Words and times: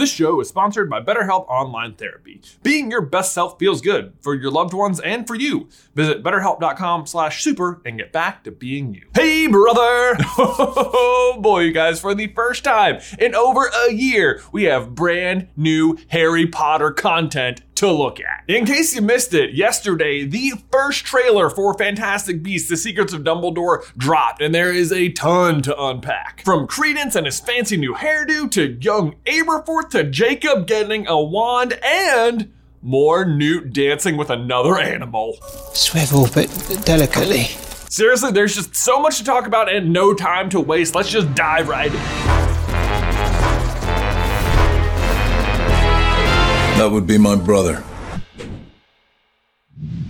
This 0.00 0.10
show 0.10 0.40
is 0.40 0.48
sponsored 0.48 0.88
by 0.88 1.02
BetterHelp 1.02 1.46
Online 1.46 1.92
Therapy. 1.92 2.40
Being 2.62 2.90
your 2.90 3.02
best 3.02 3.34
self 3.34 3.58
feels 3.58 3.82
good 3.82 4.14
for 4.22 4.34
your 4.34 4.50
loved 4.50 4.72
ones 4.72 4.98
and 4.98 5.26
for 5.26 5.34
you. 5.34 5.68
Visit 5.94 6.22
betterhelp.com 6.22 7.04
slash 7.04 7.44
super 7.44 7.82
and 7.84 7.98
get 7.98 8.10
back 8.10 8.42
to 8.44 8.50
being 8.50 8.94
you. 8.94 9.08
Hey, 9.14 9.46
brother! 9.46 10.16
Oh 11.32 11.38
boy, 11.40 11.60
you 11.60 11.72
guys, 11.72 12.00
for 12.00 12.14
the 12.14 12.26
first 12.28 12.64
time 12.64 12.98
in 13.18 13.34
over 13.34 13.70
a 13.86 13.92
year, 13.92 14.42
we 14.52 14.64
have 14.64 14.94
brand 14.94 15.48
new 15.56 15.96
Harry 16.08 16.46
Potter 16.46 16.90
content 16.90 17.60
to 17.80 17.90
look 17.90 18.20
at. 18.20 18.44
In 18.46 18.66
case 18.66 18.94
you 18.94 19.00
missed 19.00 19.32
it, 19.32 19.54
yesterday, 19.54 20.24
the 20.24 20.52
first 20.70 21.04
trailer 21.06 21.48
for 21.48 21.72
Fantastic 21.74 22.42
Beasts 22.42 22.68
The 22.68 22.76
Secrets 22.76 23.14
of 23.14 23.22
Dumbledore 23.22 23.90
dropped, 23.96 24.42
and 24.42 24.54
there 24.54 24.70
is 24.70 24.92
a 24.92 25.08
ton 25.08 25.62
to 25.62 25.82
unpack. 25.82 26.42
From 26.44 26.66
Credence 26.66 27.16
and 27.16 27.24
his 27.24 27.40
fancy 27.40 27.78
new 27.78 27.94
hairdo, 27.94 28.50
to 28.50 28.78
young 28.82 29.16
Aberforth, 29.24 29.88
to 29.90 30.04
Jacob 30.04 30.66
getting 30.66 31.08
a 31.08 31.20
wand, 31.20 31.72
and 31.82 32.52
more 32.82 33.24
Newt 33.24 33.72
dancing 33.72 34.18
with 34.18 34.28
another 34.28 34.78
animal. 34.78 35.38
Swivel, 35.72 36.28
but 36.34 36.48
delicately. 36.84 37.44
Seriously, 37.88 38.30
there's 38.30 38.54
just 38.54 38.76
so 38.76 39.00
much 39.00 39.16
to 39.18 39.24
talk 39.24 39.46
about 39.46 39.72
and 39.72 39.90
no 39.90 40.12
time 40.12 40.50
to 40.50 40.60
waste. 40.60 40.94
Let's 40.94 41.10
just 41.10 41.34
dive 41.34 41.68
right 41.68 41.92
in. 41.92 42.49
That 46.80 46.92
would 46.92 47.06
be 47.06 47.18
my 47.18 47.36
brother. 47.36 47.84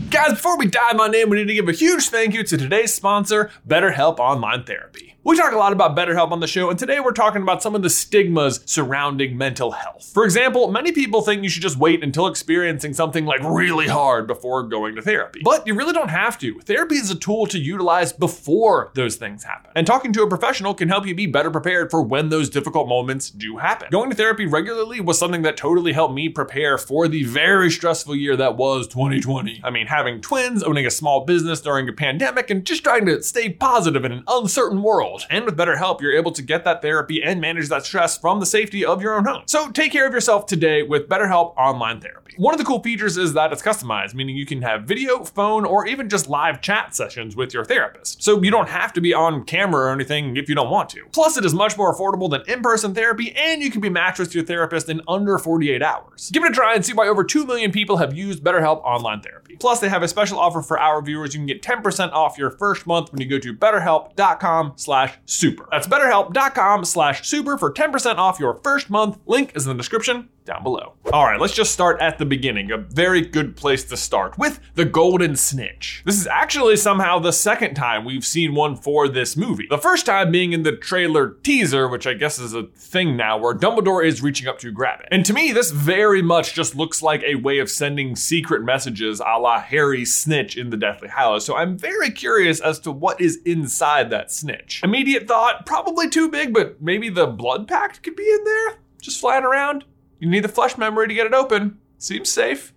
Guys, 0.09 0.35
before 0.35 0.57
we 0.57 0.67
dive 0.67 1.01
on 1.01 1.13
in, 1.17 1.29
we 1.29 1.39
need 1.39 1.49
to 1.49 1.55
give 1.55 1.69
a 1.69 1.73
huge 1.73 2.11
thank 2.11 2.33
you 2.33 2.45
to 2.45 2.57
today's 2.57 2.95
sponsor, 2.95 3.51
BetterHelp 3.67 4.21
Online 4.21 4.63
Therapy. 4.63 5.17
We 5.23 5.37
talk 5.37 5.53
a 5.53 5.59
lot 5.59 5.75
about 5.75 5.95
BetterHelp 5.95 6.31
on 6.31 6.41
the 6.41 6.47
show, 6.47 6.71
and 6.71 6.79
today 6.79 6.99
we're 6.99 7.13
talking 7.13 7.43
about 7.43 7.63
some 7.63 7.75
of 7.75 7.83
the 7.83 7.91
stigmas 7.91 8.63
surrounding 8.65 9.37
mental 9.37 9.73
health. 9.73 10.11
For 10.15 10.25
example, 10.25 10.73
many 10.73 10.93
people 10.93 11.21
think 11.21 11.43
you 11.43 11.51
should 11.51 11.61
just 11.61 11.77
wait 11.77 12.03
until 12.03 12.27
experiencing 12.27 12.95
something 12.95 13.27
like 13.27 13.43
really 13.43 13.87
hard 13.87 14.27
before 14.27 14.63
going 14.63 14.97
to 14.97 15.03
therapy. 15.03 15.43
But 15.45 15.67
you 15.67 15.75
really 15.75 15.93
don't 15.93 16.09
have 16.09 16.39
to. 16.39 16.59
Therapy 16.61 16.95
is 16.95 17.11
a 17.11 17.15
tool 17.15 17.45
to 17.49 17.59
utilize 17.59 18.15
before 18.15 18.93
those 18.95 19.17
things 19.17 19.45
happen. 19.45 19.71
And 19.77 19.87
talking 19.87 20.15
to 20.15 20.23
a 20.23 20.27
professional 20.27 20.73
can 20.73 20.89
help 20.89 21.07
you 21.07 21.15
be 21.15 21.27
better 21.27 21.51
prepared 21.51 21.91
for 21.91 22.01
when 22.01 22.31
those 22.31 22.49
difficult 22.49 22.89
moments 22.89 23.29
do 23.29 23.59
happen. 23.59 23.89
Going 23.91 24.09
to 24.09 24.17
therapy 24.17 24.47
regularly 24.47 25.03
was 25.03 25.19
something 25.19 25.43
that 25.43 25.59
totally 25.59 25.93
helped 25.93 26.15
me 26.15 26.31
prepare 26.31 26.79
for 26.79 27.09
the 27.09 27.25
very 27.25 27.71
stressful 27.71 28.17
year 28.17 28.37
that 28.37 28.57
was 28.57 28.89
2020. 28.89 29.61
I 29.63 29.69
mean, 29.69 29.89
having 29.89 30.23
twins, 30.23 30.63
owning 30.63 30.87
a 30.87 30.91
small 30.91 31.27
business 31.27 31.61
during 31.61 31.91
a 31.91 31.93
pandemic, 31.93 32.49
and 32.49 32.65
just 32.65 32.85
trying 32.85 33.05
to 33.05 33.23
stay 33.23 33.51
positive 33.51 34.07
in 34.07 34.13
an 34.13 34.25
uncertain 34.27 34.83
world. 34.83 35.10
And 35.31 35.45
with 35.45 35.57
BetterHelp, 35.57 36.01
you're 36.01 36.17
able 36.17 36.33
to 36.33 36.43
get 36.43 36.65
that 36.65 36.83
therapy 36.83 37.23
and 37.23 37.41
manage 37.41 37.69
that 37.69 37.85
stress 37.85 38.17
from 38.17 38.41
the 38.41 38.47
safety 38.47 38.85
of 38.85 39.03
your 39.03 39.15
own 39.15 39.25
home. 39.25 39.43
So 39.47 39.71
take 39.71 39.93
care 39.93 40.07
of 40.07 40.13
yourself 40.13 40.47
today 40.47 40.83
with 40.83 41.09
BetterHelp 41.09 41.57
Online 41.57 42.01
Therapy. 42.01 42.35
One 42.37 42.55
of 42.55 42.59
the 42.59 42.65
cool 42.65 42.83
features 42.83 43.17
is 43.17 43.35
that 43.35 43.53
it's 43.53 43.63
customized, 43.63 44.15
meaning 44.15 44.37
you 44.37 44.47
can 44.47 44.63
have 44.63 44.85
video, 44.85 45.25
phone, 45.25 45.65
or 45.65 45.87
even 45.87 46.09
just 46.09 46.29
live 46.29 46.61
chat 46.61 46.95
sessions 46.95 47.35
with 47.35 47.53
your 47.53 47.65
therapist. 47.65 48.23
So 48.23 48.43
you 48.43 48.51
don't 48.51 48.69
have 48.69 48.93
to 48.95 49.01
be 49.01 49.13
on 49.13 49.45
camera 49.45 49.87
or 49.87 49.93
anything 49.93 50.37
if 50.37 50.49
you 50.49 50.55
don't 50.55 50.71
want 50.71 50.91
to. 50.91 51.05
Plus, 51.13 51.37
it 51.37 51.45
is 51.45 51.55
much 51.55 51.77
more 51.77 51.95
affordable 51.95 52.31
than 52.31 52.43
in 52.47 52.63
person 52.63 52.95
therapy, 52.95 53.35
and 53.37 53.63
you 53.63 53.71
can 53.71 53.81
be 53.81 53.89
matched 53.89 54.19
with 54.19 54.35
your 54.35 54.45
therapist 54.45 54.89
in 54.89 55.01
under 55.09 55.39
48 55.39 55.83
hours. 55.83 56.31
Give 56.31 56.45
it 56.45 56.53
a 56.53 56.55
try 56.55 56.75
and 56.75 56.85
see 56.85 56.93
why 56.93 57.09
over 57.09 57.25
2 57.25 57.47
million 57.47 57.73
people 57.73 57.97
have 57.97 58.17
used 58.17 58.43
BetterHelp 58.45 58.83
Online 58.85 59.21
Therapy. 59.21 59.57
Plus, 59.57 59.81
they 59.81 59.89
have 59.89 60.03
a 60.03 60.09
special 60.09 60.39
offer 60.39 60.63
for 60.63 60.79
our 60.79 61.03
viewers. 61.03 61.35
You 61.35 61.41
can 61.41 61.47
get 61.47 61.63
10% 61.63 62.13
off 62.13 62.39
your 62.39 62.51
first 62.51 62.87
month 62.87 63.13
when 63.13 63.21
you 63.21 63.29
go 63.29 63.39
to 63.39 63.53
betterhelp.com 63.53 64.75
slash 64.77 65.00
super. 65.27 65.69
That's 65.71 65.87
betterhelp.com 65.87 66.85
slash 66.85 67.27
super 67.27 67.57
for 67.57 67.73
10% 67.73 68.17
off 68.17 68.41
your 68.41 68.61
first 68.63 68.91
month. 68.91 69.19
Link 69.27 69.53
is 69.55 69.67
in 69.67 69.77
the 69.77 69.81
description 69.81 70.29
down 70.45 70.63
below. 70.63 70.95
All 71.13 71.25
right, 71.25 71.41
let's 71.41 71.55
just 71.55 71.73
start 71.73 72.01
at 72.01 72.19
the 72.19 72.25
beginning. 72.25 72.71
A 72.71 72.79
very 72.79 73.21
good 73.21 73.57
place 73.57 73.85
to 73.85 73.97
start 73.97 74.39
with 74.39 74.61
the 74.75 74.85
Golden 74.85 75.37
Snitch. 75.37 76.03
This 76.05 76.21
is 76.21 76.27
actually 76.27 76.77
somehow 76.77 77.19
the 77.19 77.33
second 77.33 77.75
time 77.75 78.05
we've 78.05 78.25
seen 78.25 78.55
one 78.55 78.77
for 78.77 79.09
this 79.09 79.37
movie. 79.37 79.67
The 79.69 79.79
first 79.79 80.07
time 80.07 80.31
being 80.31 80.53
in 80.53 80.63
the 80.63 80.77
trailer 80.77 81.37
teaser, 81.43 81.89
which 81.89 82.07
I 82.07 82.15
guess 82.15 82.39
is 82.39 82.55
a 82.55 82.65
thing 82.75 83.17
now, 83.17 83.39
where 83.39 83.55
Dumbledore 83.55 84.05
is 84.05 84.23
reaching 84.23 84.49
up 84.49 84.59
to 84.61 84.71
grab 84.71 85.01
it. 85.01 85.09
And 85.11 85.25
to 85.27 85.33
me, 85.33 85.53
this 85.53 85.71
very 85.71 86.23
much 86.23 86.55
just 86.55 86.75
looks 86.75 87.03
like 87.03 87.23
a 87.23 87.37
way 87.37 87.59
of 87.59 87.71
sending 87.71 88.17
secret 88.17 88.63
messages 88.63 89.21
a 89.21 89.39
la 89.39 89.61
Harry 89.61 90.05
Snitch 90.05 90.57
in 90.57 90.71
the 90.71 90.77
Deathly 90.77 91.09
Hallows. 91.09 91.45
So 91.45 91.57
I'm 91.57 91.77
very 91.77 92.11
curious 92.11 92.61
as 92.61 92.79
to 92.81 92.93
what 92.93 93.21
is 93.21 93.41
inside 93.45 94.11
that 94.11 94.31
snitch. 94.31 94.81
Immediate 94.83 95.29
thought, 95.29 95.67
probably 95.67 96.09
too 96.09 96.29
big, 96.29 96.53
but 96.53 96.81
maybe 96.81 97.09
the 97.09 97.27
blood 97.27 97.69
pact 97.69 98.03
could 98.03 98.17
be 98.17 98.31
in 98.31 98.45
there? 98.45 98.79
Just 99.01 99.21
flying 99.21 99.45
around? 99.45 99.85
You 100.21 100.29
need 100.29 100.45
the 100.45 100.49
flesh 100.49 100.77
memory 100.79 101.09
to 101.09 101.15
get 101.15 101.27
it 101.27 101.33
open. 101.35 101.79
Seems 101.99 102.31
safe. 102.31 102.73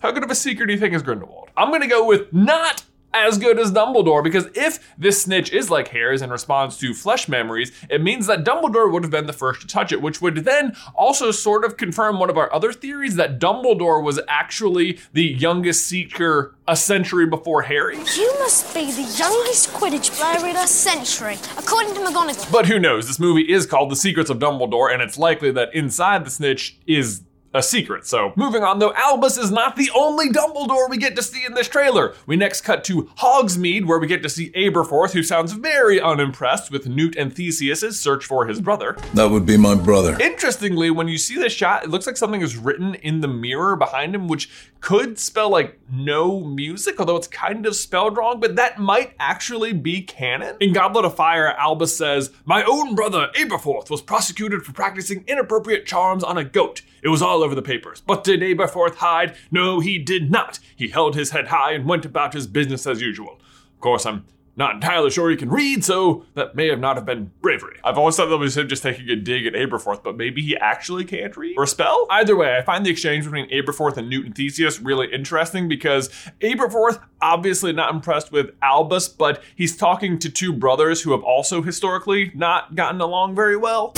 How 0.00 0.12
good 0.12 0.22
of 0.22 0.30
a 0.30 0.34
secret 0.34 0.66
do 0.66 0.72
you 0.72 0.78
think 0.78 0.94
is 0.94 1.02
Grindelwald? 1.02 1.50
I'm 1.56 1.72
gonna 1.72 1.88
go 1.88 2.06
with 2.06 2.32
not 2.32 2.84
as 3.14 3.38
good 3.38 3.58
as 3.58 3.72
Dumbledore 3.72 4.22
because 4.22 4.46
if 4.54 4.94
this 4.98 5.22
snitch 5.22 5.52
is 5.52 5.70
like 5.70 5.88
Harry's 5.88 6.22
and 6.22 6.30
responds 6.30 6.76
to 6.78 6.94
flesh 6.94 7.28
memories, 7.28 7.72
it 7.88 8.02
means 8.02 8.26
that 8.26 8.44
Dumbledore 8.44 8.92
would 8.92 9.02
have 9.02 9.10
been 9.10 9.26
the 9.26 9.32
first 9.32 9.60
to 9.62 9.66
touch 9.66 9.92
it, 9.92 10.02
which 10.02 10.20
would 10.20 10.36
then 10.44 10.76
also 10.94 11.30
sort 11.30 11.64
of 11.64 11.76
confirm 11.76 12.18
one 12.18 12.30
of 12.30 12.36
our 12.36 12.52
other 12.52 12.72
theories 12.72 13.16
that 13.16 13.38
Dumbledore 13.38 14.02
was 14.02 14.20
actually 14.28 14.98
the 15.12 15.24
youngest 15.24 15.86
seeker 15.86 16.54
a 16.66 16.76
century 16.76 17.26
before 17.26 17.62
Harry. 17.62 17.96
You 17.96 18.34
must 18.38 18.74
be 18.74 18.92
the 18.92 19.02
youngest 19.16 19.70
Quidditch 19.70 20.10
player 20.18 20.50
in 20.50 20.56
a 20.56 20.66
century, 20.66 21.38
according 21.56 21.94
to 21.94 22.00
McGonagall. 22.00 22.52
But 22.52 22.66
who 22.66 22.78
knows? 22.78 23.06
This 23.06 23.18
movie 23.18 23.50
is 23.50 23.64
called 23.64 23.90
The 23.90 23.96
Secrets 23.96 24.28
of 24.28 24.38
Dumbledore, 24.38 24.92
and 24.92 25.00
it's 25.00 25.16
likely 25.16 25.50
that 25.52 25.74
inside 25.74 26.26
the 26.26 26.30
snitch 26.30 26.76
is 26.86 27.22
a 27.58 27.62
secret. 27.62 28.06
So, 28.06 28.32
moving 28.36 28.62
on 28.62 28.78
though, 28.78 28.94
Albus 28.94 29.36
is 29.36 29.50
not 29.50 29.76
the 29.76 29.90
only 29.94 30.30
Dumbledore 30.30 30.88
we 30.88 30.96
get 30.96 31.16
to 31.16 31.22
see 31.22 31.44
in 31.44 31.54
this 31.54 31.68
trailer. 31.68 32.14
We 32.26 32.36
next 32.36 32.62
cut 32.62 32.84
to 32.84 33.04
Hogsmeade, 33.18 33.84
where 33.84 33.98
we 33.98 34.06
get 34.06 34.22
to 34.22 34.28
see 34.28 34.50
Aberforth, 34.50 35.12
who 35.12 35.22
sounds 35.22 35.52
very 35.52 36.00
unimpressed 36.00 36.70
with 36.70 36.86
Newt 36.86 37.16
and 37.16 37.34
Theseus' 37.34 38.00
search 38.00 38.24
for 38.24 38.46
his 38.46 38.60
brother. 38.60 38.96
That 39.14 39.30
would 39.30 39.44
be 39.44 39.56
my 39.56 39.74
brother. 39.74 40.16
Interestingly, 40.20 40.90
when 40.90 41.08
you 41.08 41.18
see 41.18 41.34
this 41.34 41.52
shot, 41.52 41.84
it 41.84 41.90
looks 41.90 42.06
like 42.06 42.16
something 42.16 42.40
is 42.40 42.56
written 42.56 42.94
in 42.94 43.20
the 43.20 43.28
mirror 43.28 43.76
behind 43.76 44.14
him, 44.14 44.28
which 44.28 44.48
could 44.80 45.18
spell 45.18 45.50
like 45.50 45.78
no 45.90 46.40
music, 46.40 47.00
although 47.00 47.16
it's 47.16 47.26
kind 47.26 47.66
of 47.66 47.74
spelled 47.74 48.16
wrong, 48.16 48.38
but 48.40 48.56
that 48.56 48.78
might 48.78 49.14
actually 49.18 49.72
be 49.72 50.02
canon. 50.02 50.56
In 50.60 50.72
Goblet 50.72 51.04
of 51.04 51.16
Fire, 51.16 51.48
Albus 51.58 51.96
says, 51.96 52.30
My 52.44 52.62
own 52.62 52.94
brother, 52.94 53.30
Aberforth, 53.34 53.90
was 53.90 54.02
prosecuted 54.02 54.62
for 54.62 54.72
practicing 54.72 55.24
inappropriate 55.26 55.86
charms 55.86 56.22
on 56.22 56.38
a 56.38 56.44
goat. 56.44 56.82
It 57.02 57.08
was 57.08 57.22
all 57.22 57.42
over 57.48 57.54
the 57.54 57.62
papers. 57.62 58.02
But 58.02 58.24
did 58.24 58.40
Aberforth 58.40 58.96
hide? 58.96 59.34
No, 59.50 59.80
he 59.80 59.98
did 59.98 60.30
not. 60.30 60.58
He 60.76 60.88
held 60.88 61.14
his 61.14 61.30
head 61.30 61.48
high 61.48 61.72
and 61.72 61.86
went 61.86 62.04
about 62.04 62.34
his 62.34 62.46
business 62.46 62.86
as 62.86 63.00
usual. 63.00 63.40
Of 63.72 63.80
course, 63.80 64.04
I'm 64.04 64.26
not 64.54 64.74
entirely 64.74 65.08
sure 65.08 65.30
he 65.30 65.36
can 65.36 65.48
read, 65.48 65.82
so 65.82 66.26
that 66.34 66.54
may 66.54 66.66
have 66.68 66.78
not 66.78 66.96
have 66.96 67.06
been 67.06 67.30
bravery. 67.40 67.78
I've 67.82 67.96
always 67.96 68.16
thought 68.16 68.26
that 68.26 68.36
was 68.36 68.58
him 68.58 68.68
just 68.68 68.82
taking 68.82 69.08
a 69.08 69.16
dig 69.16 69.46
at 69.46 69.54
Aberforth, 69.54 70.02
but 70.02 70.18
maybe 70.18 70.42
he 70.42 70.58
actually 70.58 71.06
can't 71.06 71.34
read 71.38 71.54
or 71.56 71.64
spell? 71.64 72.06
Either 72.10 72.36
way, 72.36 72.54
I 72.58 72.60
find 72.60 72.84
the 72.84 72.90
exchange 72.90 73.24
between 73.24 73.48
Aberforth 73.48 73.96
and 73.96 74.10
Newt 74.10 74.26
and 74.26 74.34
Theseus 74.34 74.78
really 74.78 75.10
interesting 75.10 75.68
because 75.68 76.10
Aberforth 76.42 77.00
obviously 77.22 77.72
not 77.72 77.94
impressed 77.94 78.30
with 78.30 78.50
Albus, 78.60 79.08
but 79.08 79.42
he's 79.56 79.74
talking 79.74 80.18
to 80.18 80.28
two 80.28 80.52
brothers 80.52 81.00
who 81.00 81.12
have 81.12 81.22
also 81.22 81.62
historically 81.62 82.30
not 82.34 82.74
gotten 82.74 83.00
along 83.00 83.34
very 83.34 83.56
well. 83.56 83.94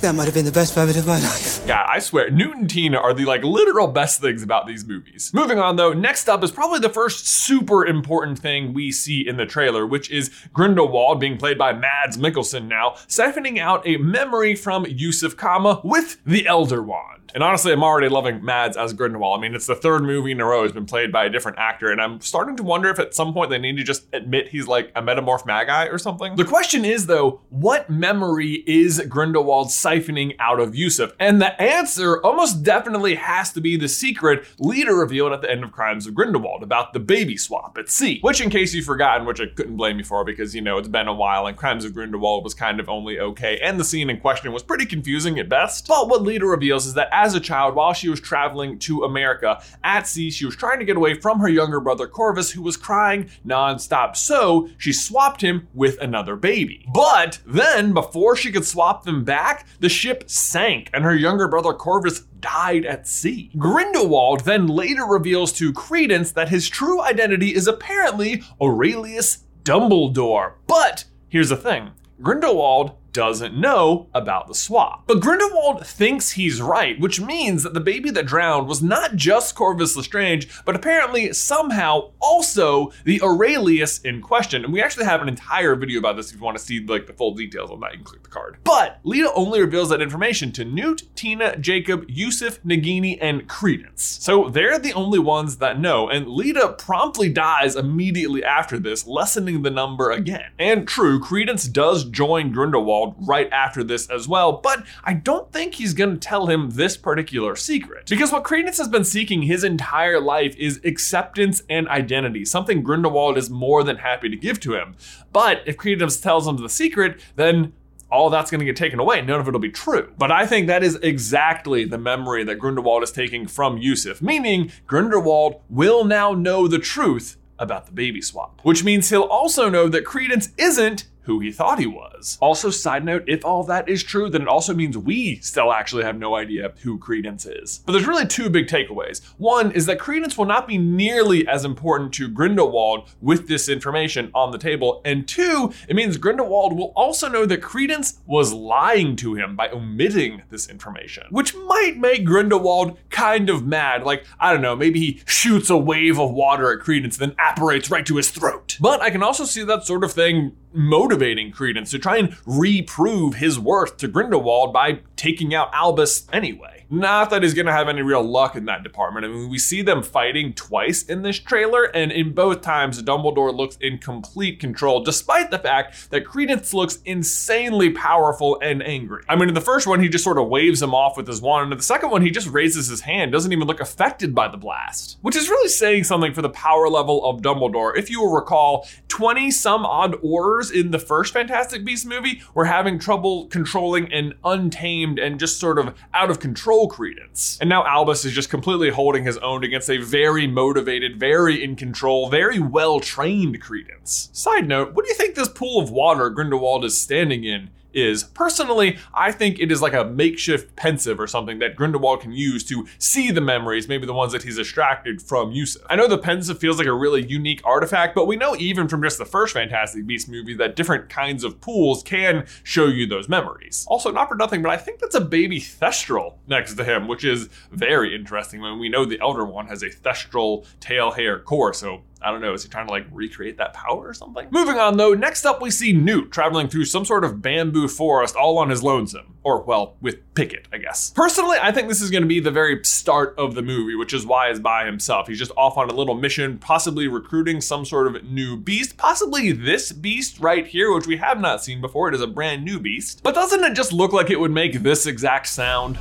That 0.00 0.14
might 0.14 0.26
have 0.26 0.34
been 0.34 0.44
the 0.44 0.52
best 0.52 0.76
moment 0.76 0.96
of 0.96 1.08
my 1.08 1.18
life. 1.18 1.66
Yeah, 1.66 1.84
I 1.88 1.98
swear, 1.98 2.30
Newt 2.30 2.56
and 2.56 2.70
Tina 2.70 2.98
are 2.98 3.12
the 3.12 3.24
like 3.24 3.42
literal 3.42 3.88
best 3.88 4.20
things 4.20 4.44
about 4.44 4.66
these 4.66 4.86
movies. 4.86 5.32
Moving 5.34 5.58
on 5.58 5.74
though, 5.74 5.92
next 5.92 6.28
up 6.28 6.44
is 6.44 6.52
probably 6.52 6.78
the 6.78 6.88
first 6.88 7.26
super 7.26 7.84
important 7.84 8.38
thing 8.38 8.72
we 8.72 8.92
see 8.92 9.26
in 9.26 9.36
the 9.36 9.46
trailer, 9.46 9.84
which 9.86 10.08
is 10.10 10.30
Grindelwald 10.52 11.18
being 11.18 11.36
played 11.36 11.58
by 11.58 11.72
Mads 11.72 12.16
Mikkelsen 12.16 12.68
now, 12.68 12.90
siphoning 13.08 13.58
out 13.58 13.86
a 13.86 13.96
memory 13.96 14.54
from 14.54 14.86
Yusuf 14.86 15.36
Kama 15.36 15.80
with 15.82 16.18
the 16.24 16.46
Elder 16.46 16.80
Wand. 16.80 17.18
And 17.34 17.42
honestly, 17.42 17.72
I'm 17.72 17.84
already 17.84 18.08
loving 18.08 18.42
Mads 18.42 18.76
as 18.76 18.94
Grindelwald. 18.94 19.38
I 19.38 19.42
mean, 19.42 19.54
it's 19.54 19.66
the 19.66 19.74
third 19.74 20.02
movie 20.02 20.32
in 20.32 20.40
a 20.40 20.46
row 20.46 20.62
he's 20.62 20.72
been 20.72 20.86
played 20.86 21.12
by 21.12 21.26
a 21.26 21.30
different 21.30 21.58
actor, 21.58 21.90
and 21.90 22.00
I'm 22.00 22.22
starting 22.22 22.56
to 22.56 22.62
wonder 22.62 22.88
if 22.88 22.98
at 22.98 23.14
some 23.14 23.34
point 23.34 23.50
they 23.50 23.58
need 23.58 23.76
to 23.76 23.84
just 23.84 24.06
admit 24.14 24.48
he's 24.48 24.66
like 24.66 24.90
a 24.96 25.02
Metamorphmagi 25.02 25.92
or 25.92 25.98
something. 25.98 26.36
The 26.36 26.44
question 26.44 26.86
is 26.86 27.06
though, 27.06 27.42
what 27.50 27.90
memory 27.90 28.64
is 28.66 29.00
Grindelwald 29.08 29.70
siphoning 29.88 30.34
out 30.38 30.60
of 30.60 30.74
Yusuf? 30.74 31.12
And 31.18 31.40
the 31.40 31.60
answer 31.60 32.20
almost 32.24 32.62
definitely 32.62 33.14
has 33.14 33.52
to 33.52 33.60
be 33.60 33.76
the 33.76 33.88
secret 33.88 34.46
Leda 34.58 34.92
revealed 34.92 35.32
at 35.32 35.42
the 35.42 35.50
end 35.50 35.64
of 35.64 35.72
Crimes 35.72 36.06
of 36.06 36.14
Grindelwald 36.14 36.62
about 36.62 36.92
the 36.92 37.00
baby 37.00 37.36
swap 37.36 37.76
at 37.78 37.88
sea. 37.88 38.20
Which, 38.20 38.40
in 38.40 38.50
case 38.50 38.74
you've 38.74 38.84
forgotten, 38.84 39.26
which 39.26 39.40
I 39.40 39.46
couldn't 39.46 39.76
blame 39.76 39.98
you 39.98 40.04
for 40.04 40.24
because, 40.24 40.54
you 40.54 40.60
know, 40.60 40.78
it's 40.78 40.88
been 40.88 41.08
a 41.08 41.14
while 41.14 41.46
and 41.46 41.56
Crimes 41.56 41.84
of 41.84 41.94
Grindelwald 41.94 42.44
was 42.44 42.54
kind 42.54 42.80
of 42.80 42.88
only 42.88 43.18
okay, 43.18 43.58
and 43.62 43.78
the 43.78 43.84
scene 43.84 44.10
in 44.10 44.20
question 44.20 44.52
was 44.52 44.62
pretty 44.62 44.86
confusing 44.86 45.38
at 45.38 45.48
best. 45.48 45.88
But 45.88 46.08
what 46.08 46.22
Leda 46.22 46.46
reveals 46.46 46.86
is 46.86 46.94
that 46.94 47.08
as 47.12 47.34
a 47.34 47.40
child, 47.40 47.74
while 47.74 47.92
she 47.92 48.08
was 48.08 48.20
traveling 48.20 48.78
to 48.80 49.04
America 49.04 49.62
at 49.82 50.06
sea, 50.06 50.30
she 50.30 50.44
was 50.44 50.56
trying 50.56 50.78
to 50.78 50.84
get 50.84 50.96
away 50.96 51.14
from 51.14 51.40
her 51.40 51.48
younger 51.48 51.80
brother 51.80 52.06
Corvus, 52.06 52.50
who 52.50 52.62
was 52.62 52.76
crying 52.76 53.30
nonstop. 53.46 54.16
So 54.16 54.68
she 54.78 54.92
swapped 54.92 55.40
him 55.40 55.68
with 55.74 56.00
another 56.00 56.36
baby. 56.36 56.84
But 56.92 57.38
then, 57.46 57.92
before 57.92 58.36
she 58.36 58.52
could 58.52 58.64
swap 58.64 59.04
them 59.04 59.24
back, 59.24 59.66
the 59.80 59.88
ship 59.88 60.24
sank 60.28 60.90
and 60.92 61.04
her 61.04 61.14
younger 61.14 61.48
brother 61.48 61.72
Corvus 61.72 62.20
died 62.40 62.84
at 62.84 63.06
sea. 63.06 63.50
Grindelwald 63.56 64.40
then 64.40 64.66
later 64.66 65.04
reveals 65.04 65.52
to 65.54 65.72
Credence 65.72 66.32
that 66.32 66.48
his 66.48 66.68
true 66.68 67.02
identity 67.02 67.54
is 67.54 67.66
apparently 67.66 68.42
Aurelius 68.60 69.44
Dumbledore. 69.64 70.54
But 70.66 71.04
here's 71.28 71.50
the 71.50 71.56
thing 71.56 71.90
Grindelwald 72.22 72.92
doesn't 73.12 73.58
know 73.58 74.08
about 74.14 74.48
the 74.48 74.54
swap. 74.54 75.04
But 75.06 75.20
Grindelwald 75.20 75.86
thinks 75.86 76.32
he's 76.32 76.60
right, 76.60 76.98
which 77.00 77.20
means 77.20 77.62
that 77.62 77.74
the 77.74 77.80
baby 77.80 78.10
that 78.10 78.26
drowned 78.26 78.68
was 78.68 78.82
not 78.82 79.16
just 79.16 79.54
Corvus 79.54 79.96
Lestrange, 79.96 80.48
but 80.64 80.76
apparently 80.76 81.32
somehow 81.32 82.10
also 82.20 82.92
the 83.04 83.20
Aurelius 83.22 83.98
in 84.00 84.20
question. 84.20 84.64
And 84.64 84.72
we 84.72 84.82
actually 84.82 85.06
have 85.06 85.22
an 85.22 85.28
entire 85.28 85.74
video 85.74 85.98
about 85.98 86.16
this 86.16 86.30
if 86.30 86.36
you 86.38 86.42
want 86.42 86.56
to 86.58 86.62
see 86.62 86.84
like 86.84 87.06
the 87.06 87.12
full 87.12 87.34
details 87.34 87.70
on 87.70 87.80
that, 87.80 87.92
you 87.92 87.98
can 87.98 88.04
click 88.04 88.22
the 88.22 88.28
card. 88.28 88.58
But 88.64 89.00
Leda 89.04 89.32
only 89.34 89.60
reveals 89.60 89.88
that 89.90 90.02
information 90.02 90.52
to 90.52 90.64
Newt, 90.64 91.02
Tina, 91.14 91.56
Jacob, 91.56 92.04
Yusuf, 92.08 92.62
Nagini, 92.62 93.18
and 93.20 93.48
Credence. 93.48 94.18
So 94.20 94.48
they're 94.48 94.78
the 94.78 94.92
only 94.92 95.18
ones 95.18 95.56
that 95.58 95.80
know, 95.80 96.08
and 96.08 96.28
Leda 96.28 96.74
promptly 96.78 97.28
dies 97.28 97.76
immediately 97.76 98.44
after 98.44 98.78
this, 98.78 99.06
lessening 99.06 99.62
the 99.62 99.70
number 99.70 100.10
again. 100.10 100.50
And 100.58 100.86
true, 100.86 101.20
Credence 101.20 101.64
does 101.64 102.04
join 102.04 102.52
Grindelwald 102.52 102.97
right 103.18 103.48
after 103.52 103.82
this 103.82 104.08
as 104.08 104.28
well, 104.28 104.52
but 104.52 104.84
I 105.04 105.14
don't 105.14 105.52
think 105.52 105.74
he's 105.74 105.94
gonna 105.94 106.16
tell 106.16 106.46
him 106.46 106.70
this 106.70 106.96
particular 106.96 107.56
secret. 107.56 108.08
Because 108.08 108.32
what 108.32 108.44
Credence 108.44 108.78
has 108.78 108.88
been 108.88 109.04
seeking 109.04 109.42
his 109.42 109.64
entire 109.64 110.20
life 110.20 110.56
is 110.56 110.80
acceptance 110.84 111.62
and 111.68 111.88
identity, 111.88 112.44
something 112.44 112.82
Grindelwald 112.82 113.38
is 113.38 113.50
more 113.50 113.82
than 113.84 113.96
happy 113.96 114.28
to 114.28 114.36
give 114.36 114.60
to 114.60 114.74
him. 114.74 114.96
But 115.32 115.62
if 115.66 115.76
Credence 115.76 116.20
tells 116.20 116.46
him 116.46 116.56
the 116.56 116.68
secret, 116.68 117.20
then 117.36 117.72
all 118.10 118.30
that's 118.30 118.50
going 118.50 118.60
to 118.60 118.64
get 118.64 118.76
taken 118.76 118.98
away. 118.98 119.20
None 119.20 119.40
of 119.40 119.48
it'll 119.48 119.60
be 119.60 119.70
true. 119.70 120.12
But 120.16 120.32
I 120.32 120.46
think 120.46 120.66
that 120.66 120.82
is 120.82 120.96
exactly 120.96 121.84
the 121.84 121.98
memory 121.98 122.44
that 122.44 122.58
Grindelwald 122.58 123.02
is 123.02 123.12
taking 123.12 123.46
from 123.46 123.78
Yusuf, 123.78 124.22
meaning 124.22 124.72
Grindelwald 124.86 125.60
will 125.68 126.04
now 126.04 126.32
know 126.32 126.66
the 126.66 126.78
truth 126.78 127.36
about 127.58 127.86
the 127.86 127.92
baby 127.92 128.22
swap, 128.22 128.60
which 128.62 128.84
means 128.84 129.10
he'll 129.10 129.22
also 129.22 129.68
know 129.68 129.88
that 129.88 130.04
Credence 130.04 130.50
isn't 130.56 131.06
who 131.28 131.38
he 131.40 131.52
thought 131.52 131.78
he 131.78 131.86
was. 131.86 132.38
Also, 132.40 132.70
side 132.70 133.04
note, 133.04 133.22
if 133.26 133.44
all 133.44 133.62
that 133.62 133.86
is 133.86 134.02
true, 134.02 134.30
then 134.30 134.40
it 134.40 134.48
also 134.48 134.72
means 134.72 134.96
we 134.96 135.36
still 135.40 135.74
actually 135.74 136.02
have 136.02 136.18
no 136.18 136.34
idea 136.34 136.72
who 136.80 136.96
Credence 136.98 137.44
is. 137.44 137.82
But 137.84 137.92
there's 137.92 138.06
really 138.06 138.26
two 138.26 138.48
big 138.48 138.66
takeaways. 138.66 139.22
One 139.36 139.70
is 139.72 139.84
that 139.86 139.98
Credence 139.98 140.38
will 140.38 140.46
not 140.46 140.66
be 140.66 140.78
nearly 140.78 141.46
as 141.46 141.66
important 141.66 142.14
to 142.14 142.28
Grindelwald 142.28 143.10
with 143.20 143.46
this 143.46 143.68
information 143.68 144.30
on 144.34 144.52
the 144.52 144.58
table. 144.58 145.02
And 145.04 145.28
two, 145.28 145.70
it 145.86 145.94
means 145.94 146.16
Grindelwald 146.16 146.78
will 146.78 146.94
also 146.96 147.28
know 147.28 147.44
that 147.44 147.60
Credence 147.60 148.20
was 148.24 148.54
lying 148.54 149.14
to 149.16 149.34
him 149.34 149.54
by 149.54 149.68
omitting 149.68 150.44
this 150.48 150.66
information, 150.66 151.24
which 151.28 151.54
might 151.54 151.98
make 151.98 152.24
Grindelwald 152.24 152.96
kind 153.10 153.50
of 153.50 153.66
mad. 153.66 154.02
Like, 154.02 154.24
I 154.40 154.50
don't 154.50 154.62
know, 154.62 154.74
maybe 154.74 154.98
he 154.98 155.22
shoots 155.26 155.68
a 155.68 155.76
wave 155.76 156.18
of 156.18 156.32
water 156.32 156.72
at 156.72 156.80
Credence, 156.80 157.18
then 157.18 157.34
apparates 157.38 157.90
right 157.90 158.06
to 158.06 158.16
his 158.16 158.30
throat. 158.30 158.78
But 158.80 159.02
I 159.02 159.10
can 159.10 159.22
also 159.22 159.44
see 159.44 159.62
that 159.64 159.84
sort 159.84 160.04
of 160.04 160.12
thing 160.12 160.56
motivating 160.72 161.17
Credence 161.52 161.90
to 161.90 161.98
try 161.98 162.16
and 162.18 162.36
reprove 162.46 163.34
his 163.34 163.58
worth 163.58 163.96
to 163.98 164.08
Grindelwald 164.08 164.72
by 164.72 165.00
taking 165.16 165.54
out 165.54 165.70
Albus 165.74 166.26
anyway. 166.32 166.86
Not 166.90 167.28
that 167.30 167.42
he's 167.42 167.52
gonna 167.52 167.72
have 167.72 167.88
any 167.88 168.00
real 168.00 168.22
luck 168.22 168.56
in 168.56 168.64
that 168.64 168.82
department. 168.82 169.26
I 169.26 169.28
mean, 169.28 169.50
we 169.50 169.58
see 169.58 169.82
them 169.82 170.02
fighting 170.02 170.54
twice 170.54 171.02
in 171.02 171.20
this 171.20 171.38
trailer, 171.38 171.84
and 171.84 172.10
in 172.10 172.32
both 172.32 172.62
times, 172.62 173.02
Dumbledore 173.02 173.54
looks 173.54 173.76
in 173.76 173.98
complete 173.98 174.58
control, 174.58 175.04
despite 175.04 175.50
the 175.50 175.58
fact 175.58 176.10
that 176.10 176.24
Credence 176.24 176.72
looks 176.72 177.00
insanely 177.04 177.90
powerful 177.90 178.58
and 178.62 178.82
angry. 178.82 179.22
I 179.28 179.36
mean, 179.36 179.48
in 179.48 179.54
the 179.54 179.60
first 179.60 179.86
one, 179.86 180.00
he 180.00 180.08
just 180.08 180.24
sort 180.24 180.38
of 180.38 180.48
waves 180.48 180.80
him 180.80 180.94
off 180.94 181.18
with 181.18 181.26
his 181.26 181.42
wand, 181.42 181.64
and 181.64 181.72
in 181.72 181.78
the 181.78 181.84
second 181.84 182.10
one, 182.10 182.22
he 182.22 182.30
just 182.30 182.48
raises 182.48 182.88
his 182.88 183.02
hand, 183.02 183.32
doesn't 183.32 183.52
even 183.52 183.66
look 183.66 183.80
affected 183.80 184.34
by 184.34 184.48
the 184.48 184.56
blast, 184.56 185.18
which 185.20 185.36
is 185.36 185.50
really 185.50 185.68
saying 185.68 186.04
something 186.04 186.32
for 186.32 186.40
the 186.40 186.48
power 186.48 186.88
level 186.88 187.28
of 187.28 187.42
Dumbledore. 187.42 187.98
If 187.98 188.08
you 188.08 188.22
will 188.22 188.32
recall, 188.32 188.88
20 189.18 189.50
some 189.50 189.84
odd 189.84 190.12
Aurors 190.22 190.70
in 190.72 190.92
the 190.92 190.98
first 191.00 191.32
Fantastic 191.32 191.84
Beasts 191.84 192.06
movie 192.06 192.40
were 192.54 192.66
having 192.66 193.00
trouble 193.00 193.48
controlling 193.48 194.12
an 194.12 194.34
untamed 194.44 195.18
and 195.18 195.40
just 195.40 195.58
sort 195.58 195.76
of 195.76 195.92
out 196.14 196.30
of 196.30 196.38
control 196.38 196.86
Credence. 196.86 197.58
And 197.60 197.68
now 197.68 197.84
Albus 197.84 198.24
is 198.24 198.32
just 198.32 198.48
completely 198.48 198.90
holding 198.90 199.24
his 199.24 199.36
own 199.38 199.64
against 199.64 199.90
a 199.90 199.96
very 199.96 200.46
motivated, 200.46 201.18
very 201.18 201.64
in 201.64 201.74
control, 201.74 202.30
very 202.30 202.60
well 202.60 203.00
trained 203.00 203.60
Credence. 203.60 204.30
Side 204.32 204.68
note, 204.68 204.92
what 204.94 205.04
do 205.04 205.08
you 205.08 205.16
think 205.16 205.34
this 205.34 205.48
pool 205.48 205.80
of 205.80 205.90
water 205.90 206.30
Grindelwald 206.30 206.84
is 206.84 207.00
standing 207.00 207.42
in 207.42 207.70
is. 208.00 208.24
Personally, 208.24 208.98
I 209.14 209.32
think 209.32 209.58
it 209.58 209.72
is 209.72 209.82
like 209.82 209.94
a 209.94 210.04
makeshift 210.04 210.76
Pensieve 210.76 211.20
or 211.20 211.26
something 211.26 211.58
that 211.58 211.76
Grindelwald 211.76 212.20
can 212.20 212.32
use 212.32 212.64
to 212.64 212.86
see 212.98 213.30
the 213.30 213.40
memories, 213.40 213.88
maybe 213.88 214.06
the 214.06 214.12
ones 214.12 214.32
that 214.32 214.42
he's 214.42 214.58
extracted 214.58 215.20
from 215.22 215.52
Yusuf. 215.52 215.82
I 215.88 215.96
know 215.96 216.08
the 216.08 216.18
Pensieve 216.18 216.58
feels 216.58 216.78
like 216.78 216.86
a 216.86 216.92
really 216.92 217.24
unique 217.24 217.60
artifact, 217.64 218.14
but 218.14 218.26
we 218.26 218.36
know 218.36 218.56
even 218.56 218.88
from 218.88 219.02
just 219.02 219.18
the 219.18 219.24
first 219.24 219.54
Fantastic 219.54 220.06
Beasts 220.06 220.28
movie 220.28 220.54
that 220.54 220.76
different 220.76 221.08
kinds 221.08 221.44
of 221.44 221.60
pools 221.60 222.02
can 222.02 222.46
show 222.62 222.86
you 222.86 223.06
those 223.06 223.28
memories. 223.28 223.86
Also, 223.88 224.10
not 224.10 224.28
for 224.28 224.34
nothing, 224.34 224.62
but 224.62 224.70
I 224.70 224.76
think 224.76 225.00
that's 225.00 225.14
a 225.14 225.20
baby 225.20 225.60
Thestral 225.60 226.34
next 226.46 226.74
to 226.74 226.84
him, 226.84 227.08
which 227.08 227.24
is 227.24 227.48
very 227.70 228.14
interesting 228.14 228.60
when 228.60 228.78
we 228.78 228.88
know 228.88 229.04
the 229.04 229.20
Elder 229.20 229.44
Wand 229.44 229.68
has 229.68 229.82
a 229.82 229.90
Thestral 229.90 230.66
tail 230.80 231.12
hair 231.12 231.38
core, 231.38 231.72
so 231.72 232.02
I 232.20 232.30
don't 232.30 232.40
know, 232.40 232.52
is 232.52 232.62
he 232.62 232.68
trying 232.68 232.86
to 232.86 232.92
like 232.92 233.06
recreate 233.12 233.58
that 233.58 233.74
power 233.74 234.08
or 234.08 234.14
something? 234.14 234.48
Moving 234.50 234.78
on 234.78 234.96
though, 234.96 235.14
next 235.14 235.44
up 235.44 235.62
we 235.62 235.70
see 235.70 235.92
Newt 235.92 236.30
traveling 236.32 236.68
through 236.68 236.86
some 236.86 237.04
sort 237.04 237.24
of 237.24 237.40
bamboo 237.40 237.88
forest 237.88 238.36
all 238.36 238.58
on 238.58 238.70
his 238.70 238.82
lonesome. 238.82 239.34
Or, 239.44 239.62
well, 239.62 239.96
with 240.02 240.34
Pickett, 240.34 240.68
I 240.72 240.78
guess. 240.78 241.10
Personally, 241.10 241.56
I 241.62 241.72
think 241.72 241.88
this 241.88 242.02
is 242.02 242.10
to 242.10 242.26
be 242.26 242.40
the 242.40 242.50
very 242.50 242.84
start 242.84 243.34
of 243.38 243.54
the 243.54 243.62
movie, 243.62 243.94
which 243.94 244.12
is 244.12 244.26
why 244.26 244.50
he's 244.50 244.60
by 244.60 244.84
himself. 244.84 245.26
He's 245.26 245.38
just 245.38 245.52
off 245.56 245.78
on 245.78 245.88
a 245.88 245.94
little 245.94 246.14
mission, 246.14 246.58
possibly 246.58 247.08
recruiting 247.08 247.60
some 247.60 247.86
sort 247.86 248.08
of 248.08 248.24
new 248.24 248.56
beast, 248.58 248.98
possibly 248.98 249.52
this 249.52 249.92
beast 249.92 250.38
right 250.40 250.66
here, 250.66 250.92
which 250.92 251.06
we 251.06 251.16
have 251.16 251.40
not 251.40 251.64
seen 251.64 251.80
before. 251.80 252.08
It 252.08 252.14
is 252.14 252.20
a 252.20 252.26
brand 252.26 252.64
new 252.64 252.78
beast. 252.78 253.22
But 253.22 253.34
doesn't 253.34 253.64
it 253.64 253.74
just 253.74 253.92
look 253.92 254.12
like 254.12 254.28
it 254.28 254.40
would 254.40 254.50
make 254.50 254.82
this 254.82 255.06
exact 255.06 255.46
sound? 255.46 255.98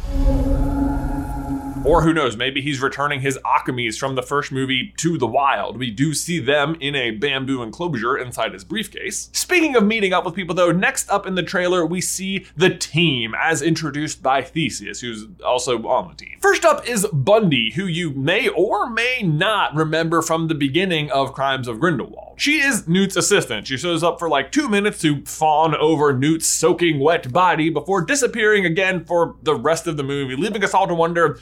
Or 1.86 2.02
who 2.02 2.14
knows, 2.14 2.36
maybe 2.36 2.62
he's 2.62 2.82
returning 2.82 3.22
his 3.22 3.40
Occamys 3.46 3.98
from 3.98 4.16
the 4.16 4.22
first 4.22 4.52
movie 4.52 4.94
to 4.98 5.18
the 5.18 5.28
wild. 5.28 5.78
We 5.78 5.90
do 5.90 6.14
see 6.14 6.40
them 6.40 6.76
in 6.82 6.96
a 6.96 7.12
bamboo 7.12 7.62
enclosure 7.62 8.18
inside 8.18 8.54
his 8.54 8.64
briefcase. 8.64 9.30
Speaking 9.32 9.76
of 9.76 9.86
meeting 9.86 10.12
up 10.12 10.26
with 10.26 10.36
people, 10.36 10.54
though, 10.54 10.72
next 10.72 11.10
up 11.10 11.26
in 11.26 11.36
the 11.36 11.44
trailer, 11.44 11.86
we 11.86 12.02
see 12.02 12.46
the 12.58 12.76
team 12.76 13.34
as 13.40 13.62
introduced 13.62 14.22
by 14.22 14.42
Theseus, 14.42 15.00
who's 15.00 15.26
also 15.46 15.88
on 15.88 16.10
the 16.10 16.16
team. 16.16 16.38
First 16.42 16.66
up 16.66 16.88
is 16.88 17.08
Bunty, 17.14 17.72
who 17.72 17.86
you 17.86 18.12
may 18.12 18.50
or 18.50 18.90
may 18.90 19.22
not 19.24 19.76
remember 19.76 20.22
from 20.22 20.48
the 20.48 20.56
beginning 20.56 21.10
of 21.12 21.34
Crimes 21.34 21.68
of 21.68 21.80
Grindelwald. 21.80 22.40
She 22.40 22.60
is 22.60 22.88
Newt's 22.88 23.16
assistant. 23.16 23.66
She 23.66 23.78
shows 23.78 24.04
up 24.04 24.20
for 24.20 24.30
like 24.30 24.52
two 24.52 24.68
minutes 24.68 25.00
to 25.02 25.24
fawn 25.26 25.76
over 25.76 26.14
Newt's 26.14 26.48
soaking 26.48 27.00
wet 27.00 27.32
body 27.32 27.70
before 27.70 28.02
disappearing 28.02 28.66
again 28.66 29.06
for 29.06 29.36
the 29.42 29.56
rest 29.56 29.88
of 29.88 29.98
the 29.98 30.04
movie, 30.04 30.36
leaving 30.36 30.64
us 30.64 30.74
all 30.74 30.88
to 30.88 30.94
wonder 30.94 31.40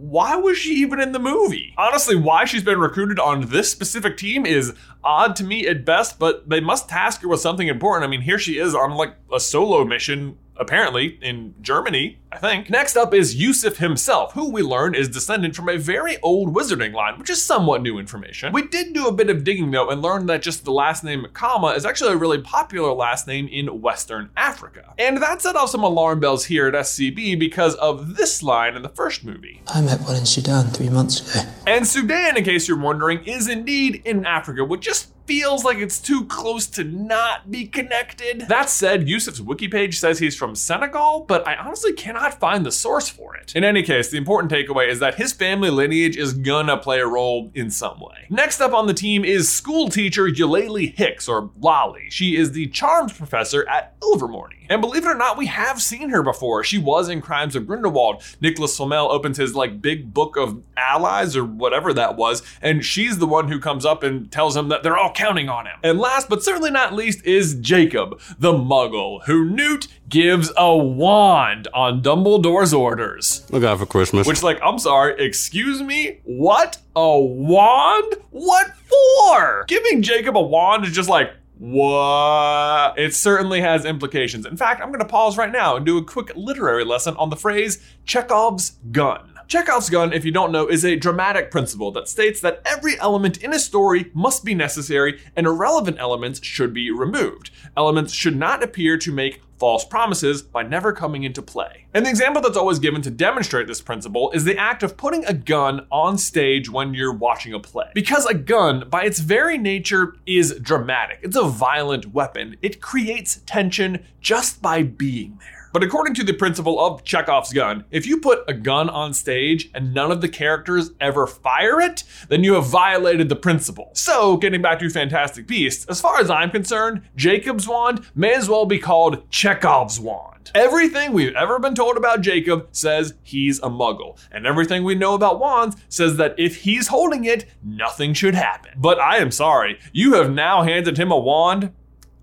why 0.00 0.34
was 0.36 0.56
she 0.56 0.74
even 0.76 0.98
in 0.98 1.12
the 1.12 1.18
movie? 1.18 1.74
Honestly, 1.76 2.16
why 2.16 2.46
she's 2.46 2.62
been 2.62 2.80
recruited 2.80 3.18
on 3.18 3.48
this 3.48 3.70
specific 3.70 4.16
team 4.16 4.46
is 4.46 4.72
odd 5.04 5.36
to 5.36 5.44
me 5.44 5.66
at 5.66 5.84
best, 5.84 6.18
but 6.18 6.48
they 6.48 6.60
must 6.60 6.88
task 6.88 7.20
her 7.20 7.28
with 7.28 7.40
something 7.40 7.68
important. 7.68 8.04
I 8.04 8.10
mean, 8.10 8.22
here 8.22 8.38
she 8.38 8.58
is 8.58 8.74
on 8.74 8.92
like 8.92 9.14
a 9.32 9.38
solo 9.38 9.84
mission 9.84 10.38
apparently 10.60 11.18
in 11.22 11.54
Germany, 11.60 12.18
I 12.30 12.38
think. 12.38 12.70
Next 12.70 12.96
up 12.96 13.12
is 13.12 13.34
Yusuf 13.34 13.78
himself, 13.78 14.34
who 14.34 14.50
we 14.50 14.62
learn 14.62 14.94
is 14.94 15.08
descendant 15.08 15.56
from 15.56 15.68
a 15.68 15.78
very 15.78 16.18
old 16.18 16.54
wizarding 16.54 16.92
line, 16.92 17.18
which 17.18 17.30
is 17.30 17.42
somewhat 17.42 17.82
new 17.82 17.98
information. 17.98 18.52
We 18.52 18.68
did 18.68 18.92
do 18.92 19.08
a 19.08 19.12
bit 19.12 19.30
of 19.30 19.42
digging 19.42 19.70
though 19.70 19.90
and 19.90 20.02
learned 20.02 20.28
that 20.28 20.42
just 20.42 20.64
the 20.64 20.72
last 20.72 21.02
name 21.02 21.26
Kama 21.32 21.68
is 21.68 21.84
actually 21.84 22.12
a 22.12 22.16
really 22.16 22.40
popular 22.40 22.92
last 22.92 23.26
name 23.26 23.48
in 23.48 23.80
Western 23.80 24.30
Africa. 24.36 24.94
And 24.98 25.16
that 25.22 25.42
set 25.42 25.56
off 25.56 25.70
some 25.70 25.82
alarm 25.82 26.20
bells 26.20 26.44
here 26.44 26.68
at 26.68 26.74
SCB 26.74 27.38
because 27.38 27.74
of 27.76 28.16
this 28.16 28.42
line 28.42 28.76
in 28.76 28.82
the 28.82 28.88
first 28.88 29.24
movie. 29.24 29.62
I 29.66 29.80
met 29.80 30.02
one 30.02 30.16
in 30.16 30.26
Sudan 30.26 30.66
three 30.66 30.90
months 30.90 31.20
ago. 31.20 31.48
And 31.66 31.86
Sudan, 31.86 32.36
in 32.36 32.44
case 32.44 32.68
you're 32.68 32.78
wondering, 32.78 33.24
is 33.24 33.48
indeed 33.48 34.02
in 34.04 34.26
Africa, 34.26 34.64
which 34.64 34.82
just 34.82 35.12
feels 35.30 35.62
like 35.64 35.78
it's 35.78 36.00
too 36.00 36.24
close 36.24 36.66
to 36.66 36.82
not 36.82 37.52
be 37.52 37.64
connected. 37.64 38.40
That 38.48 38.68
said, 38.68 39.06
Yusuf's 39.06 39.40
wiki 39.40 39.68
page 39.68 40.00
says 40.00 40.18
he's 40.18 40.34
from 40.34 40.56
Senegal, 40.56 41.24
but 41.28 41.46
I 41.46 41.54
honestly 41.54 41.92
cannot 41.92 42.40
find 42.40 42.66
the 42.66 42.72
source 42.72 43.08
for 43.08 43.36
it. 43.36 43.54
In 43.54 43.62
any 43.62 43.84
case, 43.84 44.10
the 44.10 44.18
important 44.18 44.50
takeaway 44.50 44.88
is 44.88 44.98
that 44.98 45.14
his 45.14 45.32
family 45.32 45.70
lineage 45.70 46.16
is 46.16 46.32
gonna 46.32 46.76
play 46.76 46.98
a 46.98 47.06
role 47.06 47.52
in 47.54 47.70
some 47.70 48.00
way. 48.00 48.26
Next 48.28 48.60
up 48.60 48.72
on 48.72 48.88
the 48.88 48.92
team 48.92 49.24
is 49.24 49.48
school 49.48 49.88
teacher 49.88 50.26
Eulalie 50.26 50.96
Hicks, 50.96 51.28
or 51.28 51.52
Lolly. 51.60 52.08
She 52.10 52.34
is 52.34 52.50
the 52.50 52.66
charms 52.66 53.12
professor 53.12 53.64
at 53.68 54.00
Ilvermorny. 54.00 54.59
And 54.70 54.80
believe 54.80 55.04
it 55.04 55.08
or 55.08 55.16
not, 55.16 55.36
we 55.36 55.46
have 55.46 55.82
seen 55.82 56.10
her 56.10 56.22
before. 56.22 56.62
She 56.62 56.78
was 56.78 57.08
in 57.08 57.20
Crimes 57.20 57.56
of 57.56 57.66
Grindelwald. 57.66 58.22
Nicholas 58.40 58.76
Flamel 58.76 59.10
opens 59.10 59.36
his 59.36 59.54
like 59.54 59.82
big 59.82 60.14
book 60.14 60.36
of 60.36 60.62
allies 60.76 61.36
or 61.36 61.44
whatever 61.44 61.92
that 61.92 62.16
was, 62.16 62.42
and 62.62 62.84
she's 62.84 63.18
the 63.18 63.26
one 63.26 63.48
who 63.48 63.58
comes 63.58 63.84
up 63.84 64.04
and 64.04 64.30
tells 64.30 64.56
him 64.56 64.68
that 64.68 64.84
they're 64.84 64.96
all 64.96 65.12
counting 65.12 65.48
on 65.48 65.66
him. 65.66 65.76
And 65.82 65.98
last 65.98 66.28
but 66.28 66.44
certainly 66.44 66.70
not 66.70 66.94
least 66.94 67.24
is 67.26 67.56
Jacob, 67.56 68.20
the 68.38 68.52
muggle, 68.52 69.24
who 69.24 69.44
Newt 69.44 69.88
gives 70.08 70.52
a 70.56 70.76
wand 70.76 71.66
on 71.74 72.00
Dumbledore's 72.00 72.72
orders. 72.72 73.46
Look 73.50 73.64
out 73.64 73.78
for 73.78 73.86
Christmas. 73.86 74.26
Which, 74.26 74.42
like, 74.42 74.60
I'm 74.62 74.78
sorry, 74.78 75.14
excuse 75.24 75.82
me? 75.82 76.20
What? 76.24 76.78
A 76.94 77.18
wand? 77.18 78.14
What 78.30 78.72
for? 78.76 79.64
Giving 79.68 80.02
Jacob 80.02 80.36
a 80.36 80.42
wand 80.42 80.84
is 80.84 80.92
just 80.92 81.08
like, 81.08 81.32
what? 81.60 82.94
It 82.98 83.14
certainly 83.14 83.60
has 83.60 83.84
implications. 83.84 84.46
In 84.46 84.56
fact, 84.56 84.80
I'm 84.80 84.88
going 84.88 85.00
to 85.00 85.04
pause 85.04 85.36
right 85.36 85.52
now 85.52 85.76
and 85.76 85.84
do 85.84 85.98
a 85.98 86.02
quick 86.02 86.32
literary 86.34 86.86
lesson 86.86 87.14
on 87.16 87.28
the 87.28 87.36
phrase 87.36 87.84
Chekhov's 88.06 88.78
gun. 88.90 89.29
Chekhov's 89.50 89.90
gun, 89.90 90.12
if 90.12 90.24
you 90.24 90.30
don't 90.30 90.52
know, 90.52 90.68
is 90.68 90.84
a 90.84 90.94
dramatic 90.94 91.50
principle 91.50 91.90
that 91.90 92.08
states 92.08 92.40
that 92.40 92.62
every 92.64 92.96
element 93.00 93.42
in 93.42 93.52
a 93.52 93.58
story 93.58 94.08
must 94.14 94.44
be 94.44 94.54
necessary 94.54 95.20
and 95.34 95.44
irrelevant 95.44 95.98
elements 95.98 96.40
should 96.40 96.72
be 96.72 96.92
removed. 96.92 97.50
Elements 97.76 98.12
should 98.12 98.36
not 98.36 98.62
appear 98.62 98.96
to 98.98 99.10
make 99.10 99.42
false 99.58 99.84
promises 99.84 100.40
by 100.40 100.62
never 100.62 100.92
coming 100.92 101.24
into 101.24 101.42
play. 101.42 101.86
And 101.92 102.06
the 102.06 102.10
example 102.10 102.40
that's 102.40 102.56
always 102.56 102.78
given 102.78 103.02
to 103.02 103.10
demonstrate 103.10 103.66
this 103.66 103.80
principle 103.80 104.30
is 104.30 104.44
the 104.44 104.56
act 104.56 104.84
of 104.84 104.96
putting 104.96 105.24
a 105.24 105.34
gun 105.34 105.84
on 105.90 106.16
stage 106.16 106.70
when 106.70 106.94
you're 106.94 107.12
watching 107.12 107.52
a 107.52 107.58
play. 107.58 107.90
Because 107.92 108.26
a 108.26 108.34
gun, 108.34 108.88
by 108.88 109.02
its 109.02 109.18
very 109.18 109.58
nature, 109.58 110.14
is 110.26 110.60
dramatic, 110.62 111.18
it's 111.22 111.36
a 111.36 111.42
violent 111.42 112.14
weapon, 112.14 112.56
it 112.62 112.80
creates 112.80 113.42
tension 113.46 114.06
just 114.20 114.62
by 114.62 114.84
being 114.84 115.40
there. 115.40 115.59
But 115.72 115.82
according 115.82 116.14
to 116.14 116.24
the 116.24 116.32
principle 116.32 116.84
of 116.84 117.04
Chekhov's 117.04 117.52
gun, 117.52 117.84
if 117.90 118.06
you 118.06 118.18
put 118.18 118.42
a 118.48 118.54
gun 118.54 118.90
on 118.90 119.12
stage 119.14 119.70
and 119.74 119.94
none 119.94 120.10
of 120.10 120.20
the 120.20 120.28
characters 120.28 120.90
ever 121.00 121.26
fire 121.26 121.80
it, 121.80 122.04
then 122.28 122.42
you 122.42 122.54
have 122.54 122.66
violated 122.66 123.28
the 123.28 123.36
principle. 123.36 123.90
So, 123.94 124.36
getting 124.36 124.62
back 124.62 124.80
to 124.80 124.90
Fantastic 124.90 125.46
Beasts, 125.46 125.86
as 125.86 126.00
far 126.00 126.18
as 126.18 126.30
I'm 126.30 126.50
concerned, 126.50 127.02
Jacob's 127.14 127.68
wand 127.68 128.04
may 128.14 128.34
as 128.34 128.48
well 128.48 128.66
be 128.66 128.78
called 128.78 129.30
Chekhov's 129.30 130.00
wand. 130.00 130.50
Everything 130.54 131.12
we've 131.12 131.34
ever 131.36 131.58
been 131.58 131.74
told 131.74 131.96
about 131.96 132.22
Jacob 132.22 132.68
says 132.72 133.14
he's 133.22 133.58
a 133.60 133.68
muggle, 133.68 134.18
and 134.32 134.46
everything 134.46 134.82
we 134.82 134.94
know 134.94 135.14
about 135.14 135.38
wands 135.38 135.76
says 135.88 136.16
that 136.16 136.34
if 136.38 136.62
he's 136.62 136.88
holding 136.88 137.24
it, 137.24 137.46
nothing 137.62 138.14
should 138.14 138.34
happen. 138.34 138.72
But 138.76 138.98
I 138.98 139.18
am 139.18 139.30
sorry, 139.30 139.78
you 139.92 140.14
have 140.14 140.32
now 140.32 140.62
handed 140.62 140.98
him 140.98 141.12
a 141.12 141.18
wand 141.18 141.72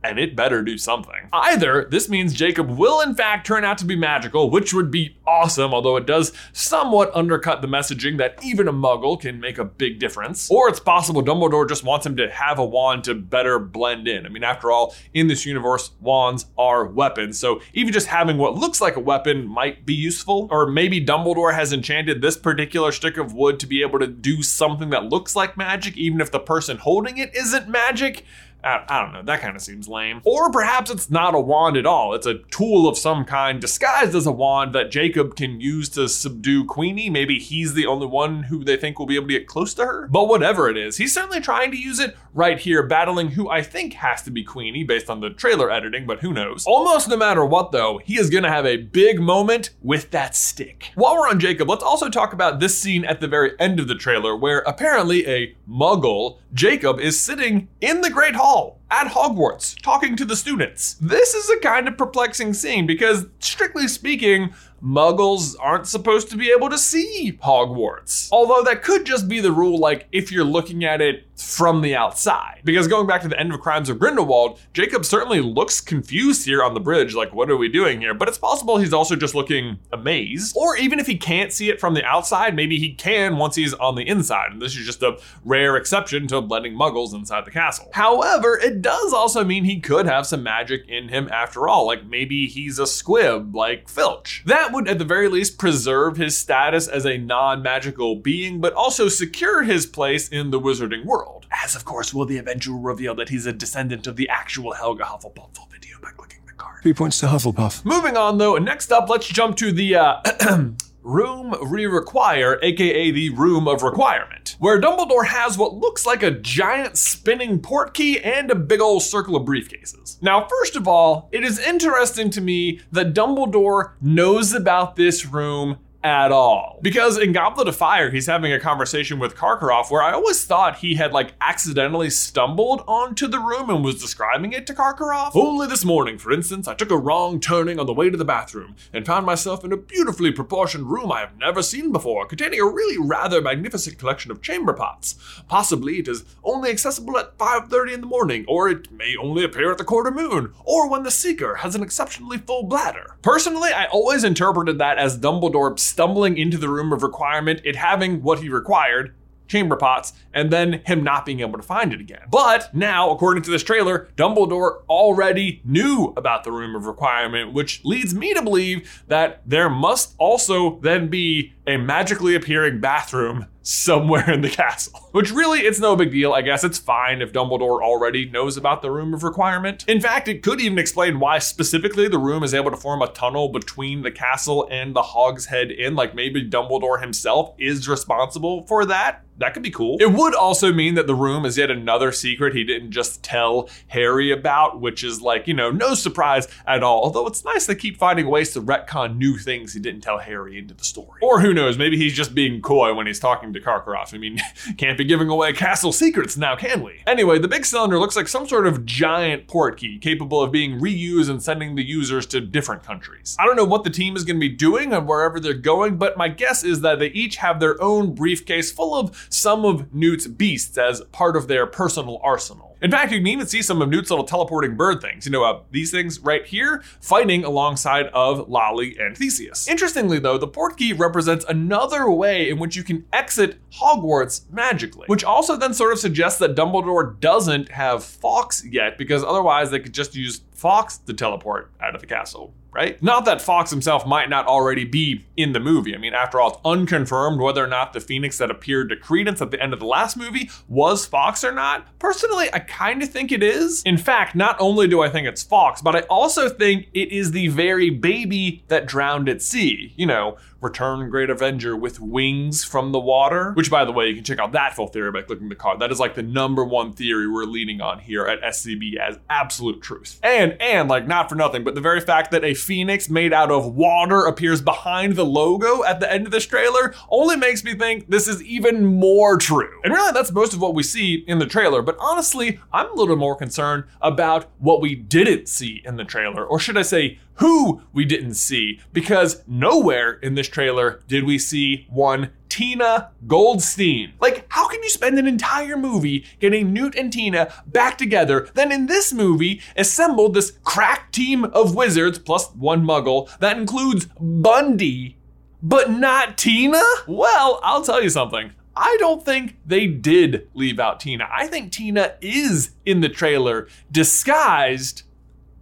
and 0.10 0.20
it 0.20 0.36
better 0.36 0.62
do 0.62 0.78
something. 0.78 1.30
Either 1.34 1.88
this 1.90 2.10
means 2.10 2.34
Jacob 2.34 2.70
will 2.70 3.02
in 3.02 3.16
fact 3.16 3.46
turn 3.46 3.64
out 3.64 3.78
to 3.78 3.86
be 3.86 3.96
magical, 3.96 4.50
which 4.50 4.74
would 4.74 4.92
be 4.92 5.18
awesome, 5.26 5.74
although 5.74 5.98
it 5.98 6.06
does 6.06 6.32
somewhat 6.54 7.12
undercut 7.14 7.62
the 7.62 7.68
messaging 7.68 8.18
that 8.18 8.38
even 8.44 8.68
a 8.68 8.74
muggle 8.74 9.20
can 9.20 9.40
make 9.40 9.58
a 9.58 9.66
big 9.66 10.00
difference. 10.00 10.50
Or 10.50 10.70
it's 10.70 10.80
possible 10.80 11.22
Dumbledore 11.22 11.68
just 11.68 11.84
wants 11.84 12.06
him 12.06 12.16
to 12.18 12.30
have 12.30 12.60
a 12.60 12.66
wand 12.66 13.04
to 13.06 13.16
better 13.16 13.60
blend 13.60 14.08
in. 14.08 14.26
I 14.26 14.30
mean, 14.30 14.44
after 14.44 14.72
all, 14.72 14.96
in 15.14 15.28
this 15.28 15.46
universe, 15.46 15.92
wands 16.00 16.46
are 16.58 16.86
weapons, 16.86 17.40
so 17.40 17.62
even 17.74 17.94
just 17.94 18.08
having 18.08 18.38
what 18.38 18.56
looks 18.56 18.82
like 18.82 18.96
a 18.96 19.02
weapon 19.02 19.46
might 19.46 19.86
be 19.86 19.94
useful. 19.94 20.48
Or 20.52 20.68
maybe 20.68 21.04
Dumbledore 21.04 21.54
has 21.54 21.74
enchanted 21.74 22.22
this 22.22 22.38
particular 22.38 22.92
stick 22.92 23.18
of 23.18 23.34
wood 23.34 23.60
to 23.60 23.68
be 23.68 23.82
able 23.82 24.00
to 24.00 24.08
do 24.08 24.42
something 24.42 24.90
that 24.92 25.06
looks 25.06 25.36
like 25.36 25.58
magic, 25.58 25.98
even 25.98 26.22
if 26.22 26.32
the 26.32 26.40
person 26.40 26.78
holding 26.78 27.18
it 27.18 27.36
isn't 27.36 27.68
magic. 27.68 28.24
I, 28.64 28.84
I 28.88 29.02
don't 29.02 29.14
know, 29.14 29.24
that 29.24 29.42
kind 29.42 29.56
of 29.56 29.62
seems 29.62 29.88
lame. 29.88 30.22
Or 30.24 30.52
perhaps 30.52 30.90
it's 30.90 31.10
not 31.10 31.36
a 31.36 31.40
wand 31.40 31.78
at 31.78 31.86
all. 31.86 32.14
It's 32.14 32.26
a 32.26 32.40
tool 32.52 32.88
of 32.88 32.98
some 32.98 33.24
kind 33.24 33.62
disguised 33.62 34.16
as 34.16 34.26
a 34.26 34.32
wand 34.32 34.74
that 34.74 34.92
Jacob 34.92 35.36
can 35.36 35.62
use 35.62 35.90
to 35.90 36.10
subdue 36.10 36.66
Queenie. 36.66 37.10
Maybe 37.10 37.40
he's 37.40 37.74
the 37.74 37.86
only 37.86 38.08
one 38.08 38.44
who 38.44 38.64
they 38.64 38.78
think 38.78 39.00
will 39.00 39.06
be 39.06 39.16
able 39.16 39.28
to 39.28 39.34
get 39.34 39.48
close 39.48 39.74
to 39.76 39.86
her. 39.86 40.08
But 40.08 40.28
whatever 40.28 40.70
it 40.70 40.78
is, 40.78 40.98
he's 40.98 41.14
certainly 41.14 41.40
trying 41.40 41.72
to 41.72 41.78
use 41.78 42.00
it 42.00 42.18
right 42.38 42.60
here, 42.60 42.84
battling 42.84 43.29
who 43.29 43.50
I 43.50 43.63
think 43.63 43.94
has 43.94 44.22
to 44.22 44.32
be 44.32 44.44
Queenie 44.44 44.84
based 44.84 45.10
on 45.10 45.22
the 45.22 45.32
trailer 45.32 45.72
editing, 45.72 46.06
but 46.06 46.20
who 46.20 46.32
knows. 46.32 46.65
Almost 46.67 47.10
no 47.10 47.17
matter 47.17 47.44
what, 47.44 47.72
though, 47.72 48.00
he 48.06 48.20
is 48.20 48.29
gonna 48.29 48.51
have 48.51 48.65
a 48.65 48.77
big 48.77 49.20
moment 49.20 49.72
with 49.82 50.12
that 50.12 50.36
stick. 50.36 50.91
While 50.94 51.15
we're 51.15 51.27
on 51.27 51.39
Jacob, 51.39 51.67
let's 51.67 51.84
also 51.84 52.10
talk 52.10 52.34
about 52.34 52.60
this 52.60 52.77
scene 52.77 53.03
at 53.06 53.22
the 53.22 53.27
very 53.27 53.60
end 53.60 53.79
of 53.79 53.88
the 53.88 53.96
trailer 53.96 54.38
where 54.38 54.60
apparently 54.60 55.27
a 55.27 55.56
muggle, 55.67 56.38
Jacob, 56.53 57.00
is 57.00 57.20
sitting 57.20 57.70
in 57.82 58.01
the 58.01 58.12
Great 58.12 58.36
Hall 58.36 58.79
at 58.89 59.08
Hogwarts 59.08 59.82
talking 59.82 60.15
to 60.15 60.24
the 60.24 60.36
students. 60.36 60.94
This 61.01 61.34
is 61.34 61.50
a 61.50 61.60
kind 61.60 61.88
of 61.88 61.98
perplexing 61.98 62.53
scene 62.53 62.86
because, 62.86 63.25
strictly 63.39 63.88
speaking, 63.88 64.53
muggles 64.84 65.55
aren't 65.60 65.88
supposed 65.88 66.29
to 66.29 66.38
be 66.38 66.51
able 66.51 66.69
to 66.69 66.77
see 66.77 67.38
Hogwarts. 67.43 68.29
Although 68.31 68.63
that 68.63 68.84
could 68.84 69.05
just 69.05 69.27
be 69.27 69.39
the 69.39 69.51
rule, 69.51 69.77
like 69.77 70.07
if 70.12 70.31
you're 70.31 70.43
looking 70.43 70.84
at 70.84 71.01
it 71.01 71.27
from 71.38 71.81
the 71.81 71.96
outside. 71.96 72.62
Because 72.63 72.88
going 72.88 73.07
back 73.07 73.22
to 73.22 73.27
the 73.27 73.39
end 73.39 73.53
of 73.53 73.60
Crimes 73.60 73.89
of 73.89 74.00
Grindelwald, 74.00 74.60
Jacob 74.74 75.05
certainly 75.05 75.39
looks 75.39 75.79
confused 75.79 76.46
here 76.46 76.63
on 76.63 76.74
the 76.74 76.79
bridge, 76.79 77.13
like, 77.13 77.34
what 77.34 77.50
are 77.50 77.57
we 77.57 77.69
doing 77.69 78.01
here? 78.01 78.13
But 78.13 78.27
it's 78.27 78.38
possible 78.38 78.77
he's 78.77 78.93
also 78.93 79.15
just 79.15 79.36
looking 79.36 79.79
amazed. 79.93 80.55
Or 80.57 80.75
even 80.77 81.00
if 81.00 81.05
he 81.05 81.17
can't 81.17 81.53
see 81.53 81.69
it 81.69 81.79
from 81.79 81.93
the 81.93 82.03
outside, 82.03 82.55
maybe 82.55 82.79
he 82.79 82.93
can 82.93 83.38
once 83.38 83.55
he's 83.55 83.74
on 83.75 83.96
the 83.96 84.07
inside. 84.07 84.51
And 84.51 84.62
this 84.62 84.75
is 84.75 84.86
just 84.86 85.03
a 85.03 85.19
rare 85.46 85.77
exception 85.77 86.27
to 86.27 86.39
letting 86.39 86.74
muggles 86.74 87.13
inside 87.13 87.46
the 87.46 87.51
castle. 87.51 87.89
However, 87.93 88.57
it 88.57 88.81
does 88.81 89.13
also 89.13 89.43
mean 89.43 89.63
he 89.63 89.79
could 89.79 90.07
have 90.07 90.25
some 90.25 90.43
magic 90.43 90.88
in 90.88 91.10
him 91.10 91.29
after 91.31 91.67
all, 91.67 91.86
like 91.86 92.05
maybe 92.05 92.48
he's 92.48 92.79
a 92.79 92.88
squib 92.88 93.55
like 93.55 93.88
Filch. 93.88 94.43
That 94.46 94.66
would 94.71 94.88
at 94.88 95.00
the 95.00 95.05
very 95.05 95.27
least 95.27 95.57
preserve 95.57 96.17
his 96.17 96.38
status 96.38 96.88
as 96.88 97.05
a 97.05 97.17
non 97.17 97.62
magical 97.62 98.15
being, 98.15 98.59
but 98.59 98.74
also 98.74 99.07
secure 99.09 99.63
his 99.63 99.86
place 99.86 100.27
in 100.29 100.51
the 100.51 100.59
wizarding 100.59 101.05
world. 101.05 101.45
As 101.63 101.75
of 101.75 101.86
course 101.86 102.13
will 102.13 102.25
the 102.25 102.38
eventual 102.38 102.79
reveal 102.79 103.15
that 103.15 103.29
he's 103.29 103.45
a 103.45 103.53
descendant 103.53 104.07
of 104.07 104.15
the 104.15 104.29
actual 104.29 104.74
Helga 104.74 105.03
Hufflepuff 105.03 105.55
full 105.55 105.67
video 105.71 105.97
by 106.01 106.09
clicking 106.12 106.41
the 106.45 106.53
card. 106.53 106.81
Three 106.83 106.93
points 106.93 107.19
to 107.19 107.27
Hufflepuff. 107.27 107.86
Moving 107.86 108.17
on 108.17 108.38
though, 108.38 108.57
next 108.57 108.91
up, 108.91 109.09
let's 109.09 109.27
jump 109.27 109.57
to 109.57 109.71
the 109.71 109.95
uh, 109.95 110.21
Room 111.08 111.56
Re-Require, 111.62 112.60
aka 112.62 113.12
the 113.12 113.30
Room 113.30 113.66
of 113.66 113.82
Requirement, 113.82 114.58
where 114.60 114.80
Dumbledore 114.80 115.28
has 115.28 115.58
what 115.58 115.74
looks 115.74 116.06
like 116.06 116.22
a 116.22 116.32
giant 116.32 116.98
spinning 116.98 117.60
port 117.60 117.94
key 117.94 118.20
and 118.20 118.52
a 118.52 118.56
big 118.56 118.82
old 118.82 119.04
circle 119.04 119.38
of 119.38 119.48
briefcases. 119.48 120.22
Now, 120.22 120.46
first 120.50 120.76
of 120.76 120.86
all, 120.86 121.30
it 121.32 121.46
is 121.46 121.60
interesting 121.60 122.30
to 122.32 122.42
me 122.42 122.82
that 122.92 123.14
Dumbledore 123.14 123.94
knows 124.02 124.54
about 124.54 124.98
this 124.98 125.26
room 125.26 125.78
at 126.04 126.32
all. 126.32 126.80
Because 126.82 127.18
in 127.18 127.34
Goblet 127.34 127.68
of 127.68 127.75
Fire, 127.75 128.10
he's 128.10 128.27
having 128.27 128.54
a 128.54 128.60
conversation 128.60 129.20
with 129.20 129.36
Karkaroff 129.36 129.89
where 129.89 130.04
I 130.04 130.13
always 130.13 130.46
thought 130.46 130.77
he 130.77 130.96
had 130.96 131.12
like 131.12 131.34
accidentally 131.42 132.10
stumbled 132.10 132.84
onto 132.88 133.27
the 133.27 133.39
room 133.39 133.70
and 133.70 133.84
was 133.84 134.01
describing 134.01 134.54
it 134.54 134.68
to 134.68 134.74
Karkaroff. 134.74 135.36
Only 135.36 135.68
this 135.68 135.84
morning, 135.84 136.18
for 136.18 136.32
instance, 136.32 136.68
I 136.68 136.75
took 136.75 136.92
a 136.92 136.98
wrong 136.98 137.39
turning 137.39 137.80
on 137.80 137.86
the 137.86 137.94
way 137.94 138.10
to 138.10 138.18
the 138.18 138.25
bathroom 138.25 138.75
and 138.94 139.06
found 139.06 139.25
myself 139.25 139.66
in 139.66 139.72
a 139.72 139.77
beautifully 139.77 140.32
proportioned 140.32 140.89
room 140.89 141.12
I 141.12 141.22
have 141.22 141.38
never 141.38 141.62
seen 141.62 141.92
before, 141.92 142.25
containing 142.25 142.60
a 142.60 142.66
really 142.66 142.98
rather 142.98 143.42
magnificent 143.42 143.98
collection 143.98 144.32
of 144.32 144.42
chamber 144.42 144.74
pots. 144.74 145.16
Possibly 145.48 146.00
it 146.00 146.08
is 146.08 146.24
only 146.44 146.70
accessible 146.70 147.18
at 147.18 147.38
5:30 147.38 147.94
in 147.94 148.01
the 148.01 148.08
morning, 148.08 148.46
or 148.48 148.70
it 148.70 148.92
may 148.92 149.16
only 149.16 149.44
appear 149.44 149.72
at 149.72 149.77
the 149.77 149.84
quarter 149.84 150.12
moon, 150.12 150.54
or 150.63 150.89
when 150.89 151.04
the 151.04 151.12
seeker 151.12 151.56
has 151.56 151.75
an 151.75 151.84
exceptionally 151.84 152.38
full 152.38 152.63
bladder. 152.63 153.16
Personally, 153.22 153.72
I 153.72 153.86
always 153.86 154.24
interpreted 154.24 154.77
that 154.77 154.98
as 154.98 155.18
Dumbledore 155.18 155.77
stumbling 155.88 156.38
into 156.38 156.58
the 156.58 156.70
room 156.70 156.91
of 156.91 157.03
requirement, 157.03 157.62
it 157.63 157.75
having 157.75 158.22
what 158.22 158.39
he 158.39 158.50
required, 158.50 159.13
chamber 159.48 159.75
pots, 159.75 160.13
and 160.34 160.51
then 160.51 160.82
him 160.86 161.03
not 161.03 161.25
being 161.25 161.39
able 161.39 161.58
to 161.58 161.63
find 161.63 161.94
it 161.94 162.01
again. 162.01 162.22
But 162.29 162.74
now, 162.75 163.10
according 163.12 163.44
to 163.44 163.51
this 163.51 163.63
trailer, 163.63 164.10
Dumbledore 164.15 164.82
already 164.89 165.62
knew 165.63 166.13
about 166.17 166.44
the 166.44 166.51
room 166.51 166.75
of 166.75 166.86
requirement, 166.86 167.53
which 167.53 167.84
leads 167.86 168.13
me 168.13 168.34
to 168.34 168.41
believe 168.41 169.03
that 169.08 169.41
there 169.46 169.70
must 169.70 170.15
also 170.17 170.79
then 170.82 171.08
be 171.08 171.53
a 171.65 171.77
magically 171.77 172.36
appearing 172.36 172.79
bathroom 172.79 173.46
somewhere 173.67 174.29
in 174.31 174.41
the 174.41 174.50
castle. 174.50 175.09
Which 175.12 175.31
really, 175.31 175.59
it's 175.59 175.79
no 175.79 175.95
big 175.95 176.12
deal. 176.12 176.31
I 176.31 176.41
guess 176.41 176.63
it's 176.63 176.77
fine 176.77 177.21
if 177.21 177.33
Dumbledore 177.33 177.83
already 177.83 178.29
knows 178.29 178.55
about 178.55 178.81
the 178.81 178.89
room 178.89 179.13
of 179.13 179.24
requirement. 179.24 179.83
In 179.88 180.00
fact, 180.00 180.27
it 180.27 180.41
could 180.41 180.62
even 180.62 180.79
explain 180.79 181.19
why 181.19 181.39
specifically 181.39 182.07
the 182.07 182.17
room 182.17 182.43
is 182.43 182.53
able 182.53 182.71
to 182.71 182.77
form 182.77 183.01
a 183.01 183.07
tunnel 183.07 183.50
between 183.50 184.03
the 184.03 184.12
castle 184.12 184.67
and 184.71 184.95
the 184.95 185.01
Hogshead 185.01 185.71
Inn. 185.71 185.95
Like 185.95 186.15
maybe 186.15 186.50
Dumbledore 186.50 187.01
himself 187.01 187.53
is 187.57 187.89
responsible 187.89 188.65
for 188.67 188.86
that. 188.86 189.25
That 189.39 189.53
could 189.53 189.63
be 189.63 189.69
cool. 189.69 189.97
It 190.00 190.12
would 190.12 190.33
also 190.33 190.74
mean 190.74 190.95
that 190.95 191.05
the 191.05 191.13
room 191.13 191.45
is 191.45 191.57
yet 191.57 191.69
another 191.69 192.12
secret 192.12 192.55
he 192.55 192.63
didn't 192.63 192.91
just 192.91 193.24
tell 193.24 193.69
Harry 193.88 194.31
about, 194.31 194.81
which 194.81 195.03
is 195.03 195.21
like, 195.21 195.47
you 195.47 195.53
know, 195.53 195.69
no 195.69 195.93
surprise 195.93 196.47
at 196.65 196.81
all. 196.81 197.03
Although 197.03 197.27
it's 197.27 197.45
nice 197.45 197.67
to 197.67 197.75
keep 197.75 197.97
finding 197.97 198.27
ways 198.27 198.53
to 198.53 198.62
retcon 198.62 199.17
new 199.17 199.38
things 199.38 199.74
he 199.74 199.79
didn't 199.79 200.01
tell 200.01 200.17
Harry 200.17 200.57
into 200.57 200.74
the 200.74 200.83
story. 200.83 201.19
Or 201.21 201.39
who 201.39 201.53
knows, 201.53 201.77
maybe 201.77 201.97
he's 201.97 202.13
just 202.13 202.33
being 202.33 202.62
coy 202.62 202.93
when 202.93 203.05
he's 203.05 203.19
talking 203.19 203.53
to 203.53 203.57
Karkaroff. 203.62 204.14
I 204.14 204.18
mean, 204.18 204.40
can't 204.78 204.98
be 204.98 205.04
giving 205.04 205.30
away 205.30 205.54
castle 205.54 205.92
secrets 205.92 206.38
now, 206.38 206.56
can 206.56 206.84
we? 206.84 207.02
Anyway, 207.06 207.40
the 207.40 207.48
big 207.48 207.66
cylinder 207.66 208.00
looks 208.00 208.16
like 208.16 208.28
some 208.28 208.48
sort 208.48 208.68
of 208.68 208.86
giant 208.86 209.48
port 209.48 209.78
key 209.78 209.98
capable 210.00 210.42
of 210.42 210.52
being 210.52 210.80
reused 210.80 211.30
and 211.30 211.42
sending 211.42 211.76
the 211.76 211.84
users 211.84 212.26
to 212.28 212.42
different 212.42 212.84
countries. 212.84 213.36
I 213.40 213.46
don't 213.46 213.56
know 213.56 213.66
what 213.66 213.84
the 213.84 213.90
team 213.90 214.16
is 214.16 214.24
going 214.24 214.38
to 214.38 214.40
be 214.40 214.50
doing 214.50 214.94
and 214.94 215.08
wherever 215.08 215.40
they're 215.40 215.54
going, 215.54 215.98
but 215.98 216.18
my 216.18 216.28
guess 216.28 216.64
is 216.64 216.82
that 216.82 217.00
they 217.00 217.08
each 217.08 217.38
have 217.38 217.60
their 217.60 217.82
own 217.82 218.14
briefcase 218.14 218.72
full 218.72 218.96
of 218.96 219.28
some 219.30 219.66
of 219.66 219.94
Newt's 219.94 220.28
beasts 220.28 220.78
as 220.78 221.02
part 221.12 221.36
of 221.36 221.48
their 221.48 221.66
personal 221.66 222.20
arsenal. 222.24 222.66
In 222.81 222.91
fact, 222.91 223.12
you 223.12 223.17
can 223.17 223.27
even 223.27 223.48
see 223.48 223.62
some 223.62 223.81
of 223.81 223.89
Newt's 223.89 224.10
little 224.10 224.25
teleporting 224.25 224.75
bird 224.75 225.01
things. 225.01 225.25
You 225.25 225.31
know, 225.31 225.43
uh, 225.43 225.62
these 225.72 225.91
things 225.91 226.19
right 226.19 226.46
here 226.46 226.84
fighting 227.01 227.43
alongside 227.43 228.07
of 228.07 228.48
Lolly 228.50 228.98
and 229.00 229.17
Theseus. 229.17 229.67
Interestingly, 229.67 230.19
though, 230.19 230.38
the 230.38 230.48
Portkey 230.48 230.98
represents 230.98 231.46
another 231.50 232.10
way 232.10 232.50
in 232.50 232.60
which 232.60 232.75
you 232.75 232.84
can 232.84 233.05
exit 233.12 233.57
Hogwarts 233.72 234.50
magically, 234.51 235.05
which 235.07 235.24
also 235.24 235.55
then 235.55 235.74
sort 235.74 235.91
of 235.91 236.00
suggests 236.00 236.39
that 236.39 236.55
Dumbledore 236.55 237.19
doesn't 237.19 237.69
have 237.69 238.03
Fawkes 238.03 238.63
yet, 238.65 238.98
because 238.98 239.24
otherwise 239.24 239.72
they 239.72 239.79
could 239.79 239.93
just 239.93 240.15
use 240.15 240.41
Fawkes 240.53 240.98
to 241.00 241.13
teleport 241.13 241.72
out 241.81 241.96
of 241.96 242.01
the 242.01 242.07
castle, 242.07 242.53
right? 242.77 243.01
Not 243.01 243.25
that 243.25 243.41
Fawkes 243.41 243.72
himself 243.72 244.05
might 244.05 244.29
not 244.29 244.46
already 244.46 244.86
be 244.86 245.25
in 245.36 245.53
the 245.53 245.60
movie. 245.60 245.96
I 245.96 245.98
mean, 245.98 246.13
after 246.13 246.39
all, 246.39 246.50
it's 246.50 246.60
unconfirmed 246.63 247.41
whether 247.41 247.63
or 247.63 247.67
not 247.67 247.91
the 247.91 248.00
Phoenix 248.00 248.38
that 248.38 248.51
appeared 248.51 248.89
to 248.89 248.96
Credence 248.96 249.41
at 249.41 249.50
the 249.50 249.60
end 249.60 249.74
of 249.74 249.79
the 249.79 249.88
last 249.88 250.15
movie 250.15 250.51
was 250.67 251.03
Fawkes 251.03 251.43
or 251.43 251.51
not. 251.51 251.88
Personally, 251.98 252.53
I 252.53 252.60
kind 252.60 253.01
of 253.01 253.10
think 253.10 253.31
it 253.31 253.41
is. 253.41 253.81
In 253.84 253.98
fact, 253.98 254.36
not 254.36 254.55
only 254.60 254.88
do 254.88 255.01
I 255.01 255.10
think 255.10 255.27
it's 255.27 255.41
Fawkes, 255.41 255.81
but 255.81 255.96
I 255.96 256.01
also 256.01 256.50
think 256.50 256.88
it 256.93 257.12
is 257.12 257.31
the 257.31 257.48
very 257.48 257.89
baby 257.89 258.63
that 258.67 258.86
drowned 258.86 259.27
at 259.27 259.41
sea. 259.41 259.91
You 259.98 260.05
know, 260.05 260.38
Return 260.62 261.10
Great 261.10 261.30
Avenger 261.30 261.76
with 261.76 262.00
wings 262.00 262.64
from 262.64 262.92
the 262.92 263.00
water. 263.00 263.52
Which, 263.54 263.70
by 263.70 263.86
the 263.86 263.92
way, 263.92 264.08
you 264.08 264.16
can 264.16 264.24
check 264.24 264.40
out 264.40 264.52
that 264.54 264.76
full 264.76 264.88
theory 264.88 265.12
by 265.12 265.22
clicking 265.22 265.50
the 265.50 265.56
card. 265.56 265.80
That 265.80 265.92
is 265.92 266.00
like 266.00 266.16
the 266.16 266.24
number 266.24 266.64
one 266.64 266.94
theory 266.94 267.28
we're 267.28 267.44
leaning 267.44 267.82
on 267.82 268.00
here 268.00 268.26
at 268.26 268.42
SCB 268.42 268.98
as 268.98 269.20
absolute 269.30 269.82
truth. 269.82 270.20
And, 270.24 270.60
and 270.62 270.90
like, 270.90 271.08
not 271.08 271.30
for 271.30 271.36
nothing, 271.36 271.64
but 271.64 271.76
the 271.76 271.82
very 271.82 272.02
fact 272.02 272.32
that 272.32 272.44
a 272.44 272.54
phoenix 272.54 273.10
made 273.10 273.34
out 273.34 273.52
of 273.52 273.76
water 273.76 274.26
appears 274.26 274.62
behind 274.62 275.16
the 275.16 275.26
logo 275.26 275.84
at 275.84 276.00
the 276.00 276.12
end 276.12 276.26
of 276.26 276.32
this 276.32 276.46
trailer 276.46 276.94
only 277.10 277.36
makes 277.36 277.64
me 277.64 277.76
think 277.76 278.10
this 278.10 278.28
is 278.28 278.42
even 278.44 278.86
more 278.86 279.38
true. 279.38 279.80
And 279.84 279.94
really, 279.94 280.12
that's 280.12 280.32
most 280.32 280.54
of 280.54 280.62
what 280.62 280.74
we 280.74 280.84
see 280.84 281.24
in 281.28 281.40
the 281.40 281.46
trailer. 281.46 281.82
But 281.82 281.98
honestly, 282.00 282.60
I'm 282.74 282.92
a 282.92 282.96
little 282.96 283.16
more 283.16 283.36
concerned 283.36 283.86
about 284.02 284.50
what 284.58 284.82
we 284.82 284.96
didn't 284.96 285.48
see 285.48 285.82
in 285.86 285.96
the 285.98 286.06
trailer, 286.06 286.46
or 286.46 286.60
should 286.60 286.78
I 286.78 286.82
say, 286.82 287.20
who 287.38 287.82
we 287.94 288.06
didn't 288.06 288.36
see, 288.36 288.79
because 288.94 289.44
nowhere 289.48 290.13
in 290.13 290.36
this 290.36 290.48
trailer 290.48 291.01
did 291.08 291.24
we 291.24 291.38
see 291.38 291.86
one 291.89 292.32
Tina 292.50 293.12
Goldstein. 293.27 294.13
Like, 294.20 294.46
how 294.50 294.67
can 294.67 294.82
you 294.82 294.89
spend 294.89 295.20
an 295.20 295.27
entire 295.27 295.77
movie 295.77 296.25
getting 296.39 296.74
Newt 296.74 296.96
and 296.96 297.12
Tina 297.12 297.53
back 297.67 297.98
together, 297.98 298.50
then 298.53 298.72
in 298.72 298.88
this 298.88 299.13
movie 299.13 299.62
assemble 299.75 300.29
this 300.29 300.58
crack 300.63 301.12
team 301.12 301.46
of 301.46 301.75
wizards 301.75 302.20
plus 302.20 302.50
one 302.53 302.84
muggle 302.84 303.36
that 303.39 303.58
includes 303.58 304.08
Bunty, 304.20 305.17
but 305.62 305.91
not 305.91 306.38
Tina? 306.38 306.82
Well, 307.08 307.60
I'll 307.63 307.84
tell 307.84 308.01
you 308.01 308.10
something. 308.10 308.51
I 308.75 308.96
don't 309.00 309.25
think 309.25 309.58
they 309.65 309.88
did 309.88 310.50
leave 310.53 310.79
out 310.79 311.00
Tina. 311.00 311.27
I 311.32 311.48
think 311.48 311.72
Tina 311.72 312.13
is 312.22 312.72
in 312.86 313.01
the 313.01 313.10
trailer 313.10 313.67
disguised 313.91 315.03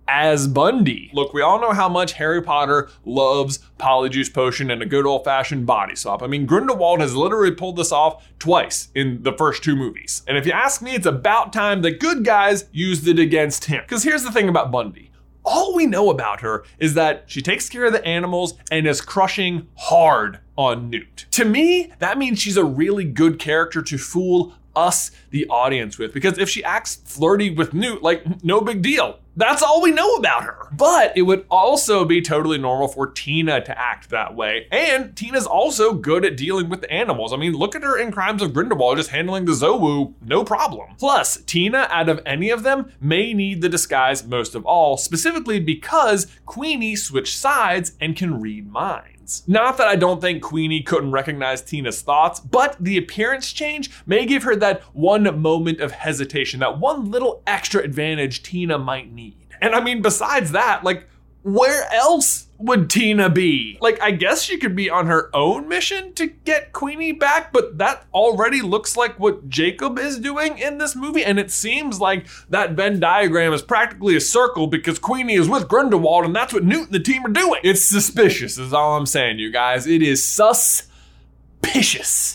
as 0.07 0.47
Bunty. 0.47 1.09
Look, 1.13 1.33
we 1.33 1.41
all 1.41 1.59
know 1.59 1.71
how 1.71 1.89
much 1.89 2.13
Harry 2.13 2.41
Potter 2.41 2.89
loves 3.05 3.59
Polyjuice 3.79 4.33
Potion 4.33 4.71
and 4.71 4.81
a 4.81 4.85
good 4.85 5.05
old 5.05 5.23
fashioned 5.23 5.65
body 5.65 5.95
swap. 5.95 6.21
I 6.21 6.27
mean, 6.27 6.45
Grindelwald 6.45 7.01
has 7.01 7.15
literally 7.15 7.51
pulled 7.51 7.77
this 7.77 7.91
off 7.91 8.27
twice 8.39 8.89
in 8.95 9.23
the 9.23 9.33
first 9.33 9.63
two 9.63 9.75
movies. 9.75 10.23
And 10.27 10.37
if 10.37 10.45
you 10.45 10.51
ask 10.51 10.81
me, 10.81 10.95
it's 10.95 11.05
about 11.05 11.53
time 11.53 11.81
the 11.81 11.91
good 11.91 12.23
guys 12.23 12.65
used 12.71 13.07
it 13.07 13.19
against 13.19 13.65
him. 13.65 13.81
Because 13.81 14.03
here's 14.03 14.23
the 14.23 14.31
thing 14.31 14.49
about 14.49 14.71
Bunty. 14.71 15.11
All 15.43 15.75
we 15.75 15.85
know 15.85 16.09
about 16.09 16.41
her 16.41 16.63
is 16.79 16.95
that 16.95 17.25
she 17.27 17.41
takes 17.41 17.69
care 17.69 17.85
of 17.85 17.93
the 17.93 18.03
animals 18.03 18.55
and 18.71 18.87
is 18.87 18.99
crushing 18.99 19.67
hard 19.75 20.39
on 20.57 20.89
Newt. 20.89 21.27
To 21.31 21.45
me, 21.45 21.91
that 21.99 22.17
means 22.17 22.39
she's 22.39 22.57
a 22.57 22.63
really 22.63 23.03
good 23.03 23.37
character 23.37 23.83
to 23.83 23.97
fool 23.99 24.55
us, 24.75 25.11
the 25.31 25.47
audience, 25.47 25.97
with. 25.97 26.13
Because 26.13 26.37
if 26.37 26.49
she 26.49 26.63
acts 26.63 26.95
flirty 26.95 27.49
with 27.49 27.73
Newt, 27.73 28.01
like, 28.01 28.43
no 28.43 28.61
big 28.61 28.81
deal. 28.81 29.19
That's 29.37 29.61
all 29.61 29.81
we 29.81 29.91
know 29.91 30.15
about 30.15 30.43
her. 30.43 30.69
But 30.71 31.17
it 31.17 31.23
would 31.23 31.45
also 31.49 32.05
be 32.05 32.21
totally 32.21 32.57
normal 32.57 32.87
for 32.87 33.07
Tina 33.07 33.63
to 33.65 33.77
act 33.77 34.09
that 34.09 34.33
way. 34.33 34.67
And 34.71 35.15
Tina's 35.15 35.45
also 35.45 35.93
good 35.93 36.23
at 36.23 36.37
dealing 36.37 36.69
with 36.69 36.85
animals. 36.89 37.33
I 37.33 37.37
mean, 37.37 37.51
look 37.53 37.75
at 37.75 37.83
her 37.83 37.97
in 37.97 38.13
Crimes 38.13 38.41
of 38.41 38.53
Grindelwald 38.53 38.97
just 38.97 39.09
handling 39.09 39.43
the 39.43 39.51
Zouwu, 39.51 40.13
no 40.21 40.45
problem. 40.45 40.95
Plus, 40.97 41.37
Tina, 41.45 41.87
out 41.91 42.07
of 42.07 42.21
any 42.25 42.49
of 42.49 42.63
them, 42.63 42.91
may 43.01 43.33
need 43.33 43.61
the 43.61 43.67
disguise 43.67 44.25
most 44.25 44.55
of 44.55 44.65
all, 44.65 44.95
specifically 44.95 45.59
because 45.59 46.27
Queenie 46.45 46.95
switched 46.95 47.37
sides 47.37 47.91
and 47.99 48.15
can 48.15 48.39
read 48.39 48.71
minds. 48.71 49.14
Not 49.47 49.77
that 49.77 49.87
I 49.87 49.95
don't 49.95 50.21
think 50.21 50.43
Queenie 50.43 50.81
couldn't 50.81 51.11
recognize 51.11 51.61
Tina's 51.61 52.01
thoughts, 52.01 52.39
but 52.39 52.75
the 52.79 52.97
appearance 52.97 53.51
change 53.51 53.89
may 54.05 54.25
give 54.25 54.43
her 54.43 54.55
that 54.57 54.81
one 54.93 55.41
moment 55.41 55.79
of 55.79 55.91
hesitation, 55.91 56.59
that 56.59 56.79
one 56.79 57.11
little 57.11 57.41
extra 57.47 57.81
advantage 57.81 58.43
Tina 58.43 58.77
might 58.77 59.11
need. 59.11 59.47
And 59.61 59.75
I 59.75 59.81
mean, 59.81 60.01
besides 60.01 60.51
that, 60.51 60.83
like, 60.83 61.07
where 61.43 61.87
else 61.93 62.44
would 62.57 62.89
Tina 62.89 63.29
be? 63.29 63.77
Like, 63.81 64.01
I 64.01 64.11
guess 64.11 64.43
she 64.43 64.57
could 64.57 64.75
be 64.75 64.89
on 64.89 65.07
her 65.07 65.29
own 65.35 65.67
mission 65.67 66.13
to 66.13 66.27
get 66.27 66.73
Queenie 66.73 67.11
back, 67.11 67.51
but 67.51 67.77
that 67.77 68.05
already 68.13 68.61
looks 68.61 68.95
like 68.95 69.19
what 69.19 69.49
Jacob 69.49 69.99
is 69.99 70.19
doing 70.19 70.57
in 70.57 70.77
this 70.77 70.95
movie. 70.95 71.23
And 71.23 71.39
it 71.39 71.51
seems 71.51 71.99
like 71.99 72.27
that 72.49 72.71
Venn 72.71 72.99
diagram 72.99 73.53
is 73.53 73.61
practically 73.61 74.15
a 74.15 74.21
circle 74.21 74.67
because 74.67 74.99
Queenie 74.99 75.35
is 75.35 75.49
with 75.49 75.67
Grindelwald, 75.67 76.25
and 76.25 76.35
that's 76.35 76.53
what 76.53 76.63
Newt 76.63 76.85
and 76.85 76.93
the 76.93 76.99
team 76.99 77.25
are 77.25 77.29
doing. 77.29 77.61
It's 77.63 77.83
suspicious, 77.83 78.57
is 78.57 78.73
all 78.73 78.95
I'm 78.97 79.05
saying, 79.05 79.39
you 79.39 79.51
guys. 79.51 79.87
It 79.87 80.01
is 80.01 80.25
sus 80.25 80.87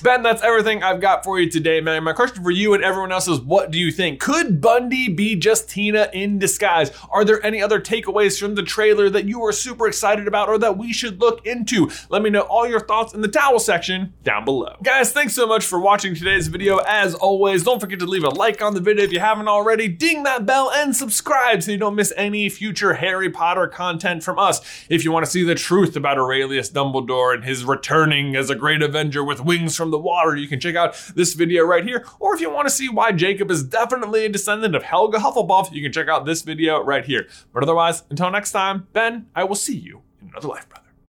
Ben, 0.03 0.23
that's 0.23 0.43
everything 0.43 0.83
I've 0.83 1.01
got 1.01 1.25
for 1.25 1.41
you 1.41 1.49
today, 1.49 1.81
man. 1.81 2.05
My 2.05 2.13
question 2.13 2.43
for 2.43 2.51
you 2.51 2.75
and 2.75 2.85
everyone 2.85 3.11
else 3.11 3.27
is 3.29 3.41
what 3.41 3.71
do 3.71 3.79
you 3.79 3.91
think? 3.91 4.21
Could 4.21 4.61
Bunty 4.61 5.09
be 5.09 5.35
just 5.35 5.69
Tina 5.69 6.09
in 6.13 6.39
disguise? 6.39 6.91
Are 7.11 7.25
there 7.25 7.45
any 7.45 7.63
other 7.63 7.81
takeaways 7.81 8.39
from 8.39 8.55
the 8.55 8.63
trailer 8.63 9.11
that 9.11 9.27
you 9.27 9.43
are 9.45 9.53
super 9.53 9.87
excited 9.87 10.29
about 10.29 10.49
or 10.49 10.59
that 10.59 10.79
we 10.79 10.93
should 10.93 11.21
look 11.21 11.45
into? 11.47 11.91
Let 12.09 12.23
me 12.23 12.31
know 12.31 12.43
all 12.43 12.69
your 12.69 12.81
thoughts 12.81 13.15
in 13.15 13.21
the 13.21 13.29
towel 13.29 13.59
section 13.59 14.13
down 14.25 14.45
below. 14.45 14.77
Guys, 14.83 15.13
thanks 15.13 15.35
so 15.35 15.47
much 15.47 15.65
for 15.65 15.81
watching 15.81 16.15
today's 16.15 16.49
video. 16.49 16.79
As 16.79 17.15
always, 17.15 17.63
don't 17.63 17.81
forget 17.81 17.99
to 18.01 18.07
leave 18.07 18.25
a 18.25 18.31
like 18.31 18.63
on 18.63 18.75
the 18.75 18.81
video 18.81 19.05
if 19.05 19.13
you 19.13 19.21
haven't 19.21 19.49
already, 19.49 19.89
ding 19.89 20.23
that 20.25 20.47
bell, 20.47 20.71
and 20.71 20.95
subscribe 20.95 21.63
so 21.63 21.73
you 21.73 21.79
don't 21.79 21.95
miss 21.95 22.13
any 22.17 22.49
future 22.49 22.95
Harry 22.95 23.31
Potter 23.31 23.67
content 23.67 24.23
from 24.23 24.39
us. 24.39 24.61
If 24.89 25.05
you 25.05 25.13
want 25.13 25.25
to 25.25 25.31
see 25.31 25.43
the 25.43 25.55
truth 25.55 25.97
about 25.97 26.19
Aurelius 26.19 26.71
Dumbledore 26.71 27.35
and 27.35 27.45
his 27.45 27.65
returning 27.65 28.37
as 28.37 28.51
a 28.51 28.55
great 28.55 28.83
With 29.19 29.41
wings 29.41 29.77
from 29.77 29.91
the 29.91 29.99
water, 29.99 30.37
you 30.37 30.49
can 30.49 30.61
check 30.61 30.77
out 30.77 30.95
this 31.15 31.35
video 31.35 31.65
right 31.65 31.85
here. 31.85 32.05
Or 32.19 32.35
if 32.35 32.41
you 32.41 32.51
want 32.51 32.69
to 32.69 32.75
see 32.75 32.89
why 32.89 33.13
Jacob 33.13 33.51
is 33.51 33.63
definitely 33.63 34.25
a 34.25 34.29
descendant 34.29 34.75
of 34.75 34.85
Helga 34.85 35.19
Hufflepuff, 35.19 35.73
you 35.73 35.83
can 35.83 35.93
check 35.93 36.09
out 36.09 36.25
this 36.25 36.43
video 36.43 36.83
right 36.83 37.05
here. 37.05 37.27
But 37.53 37.63
otherwise, 37.63 38.05
until 38.09 38.31
next 38.31 38.53
time, 38.53 38.87
Ben, 38.93 39.27
I 39.35 39.45
will 39.45 39.57
see 39.57 39.77
you 39.77 40.03
in 40.23 40.29
another 40.29 40.49
life, 40.49 40.69
brother. 40.69 40.80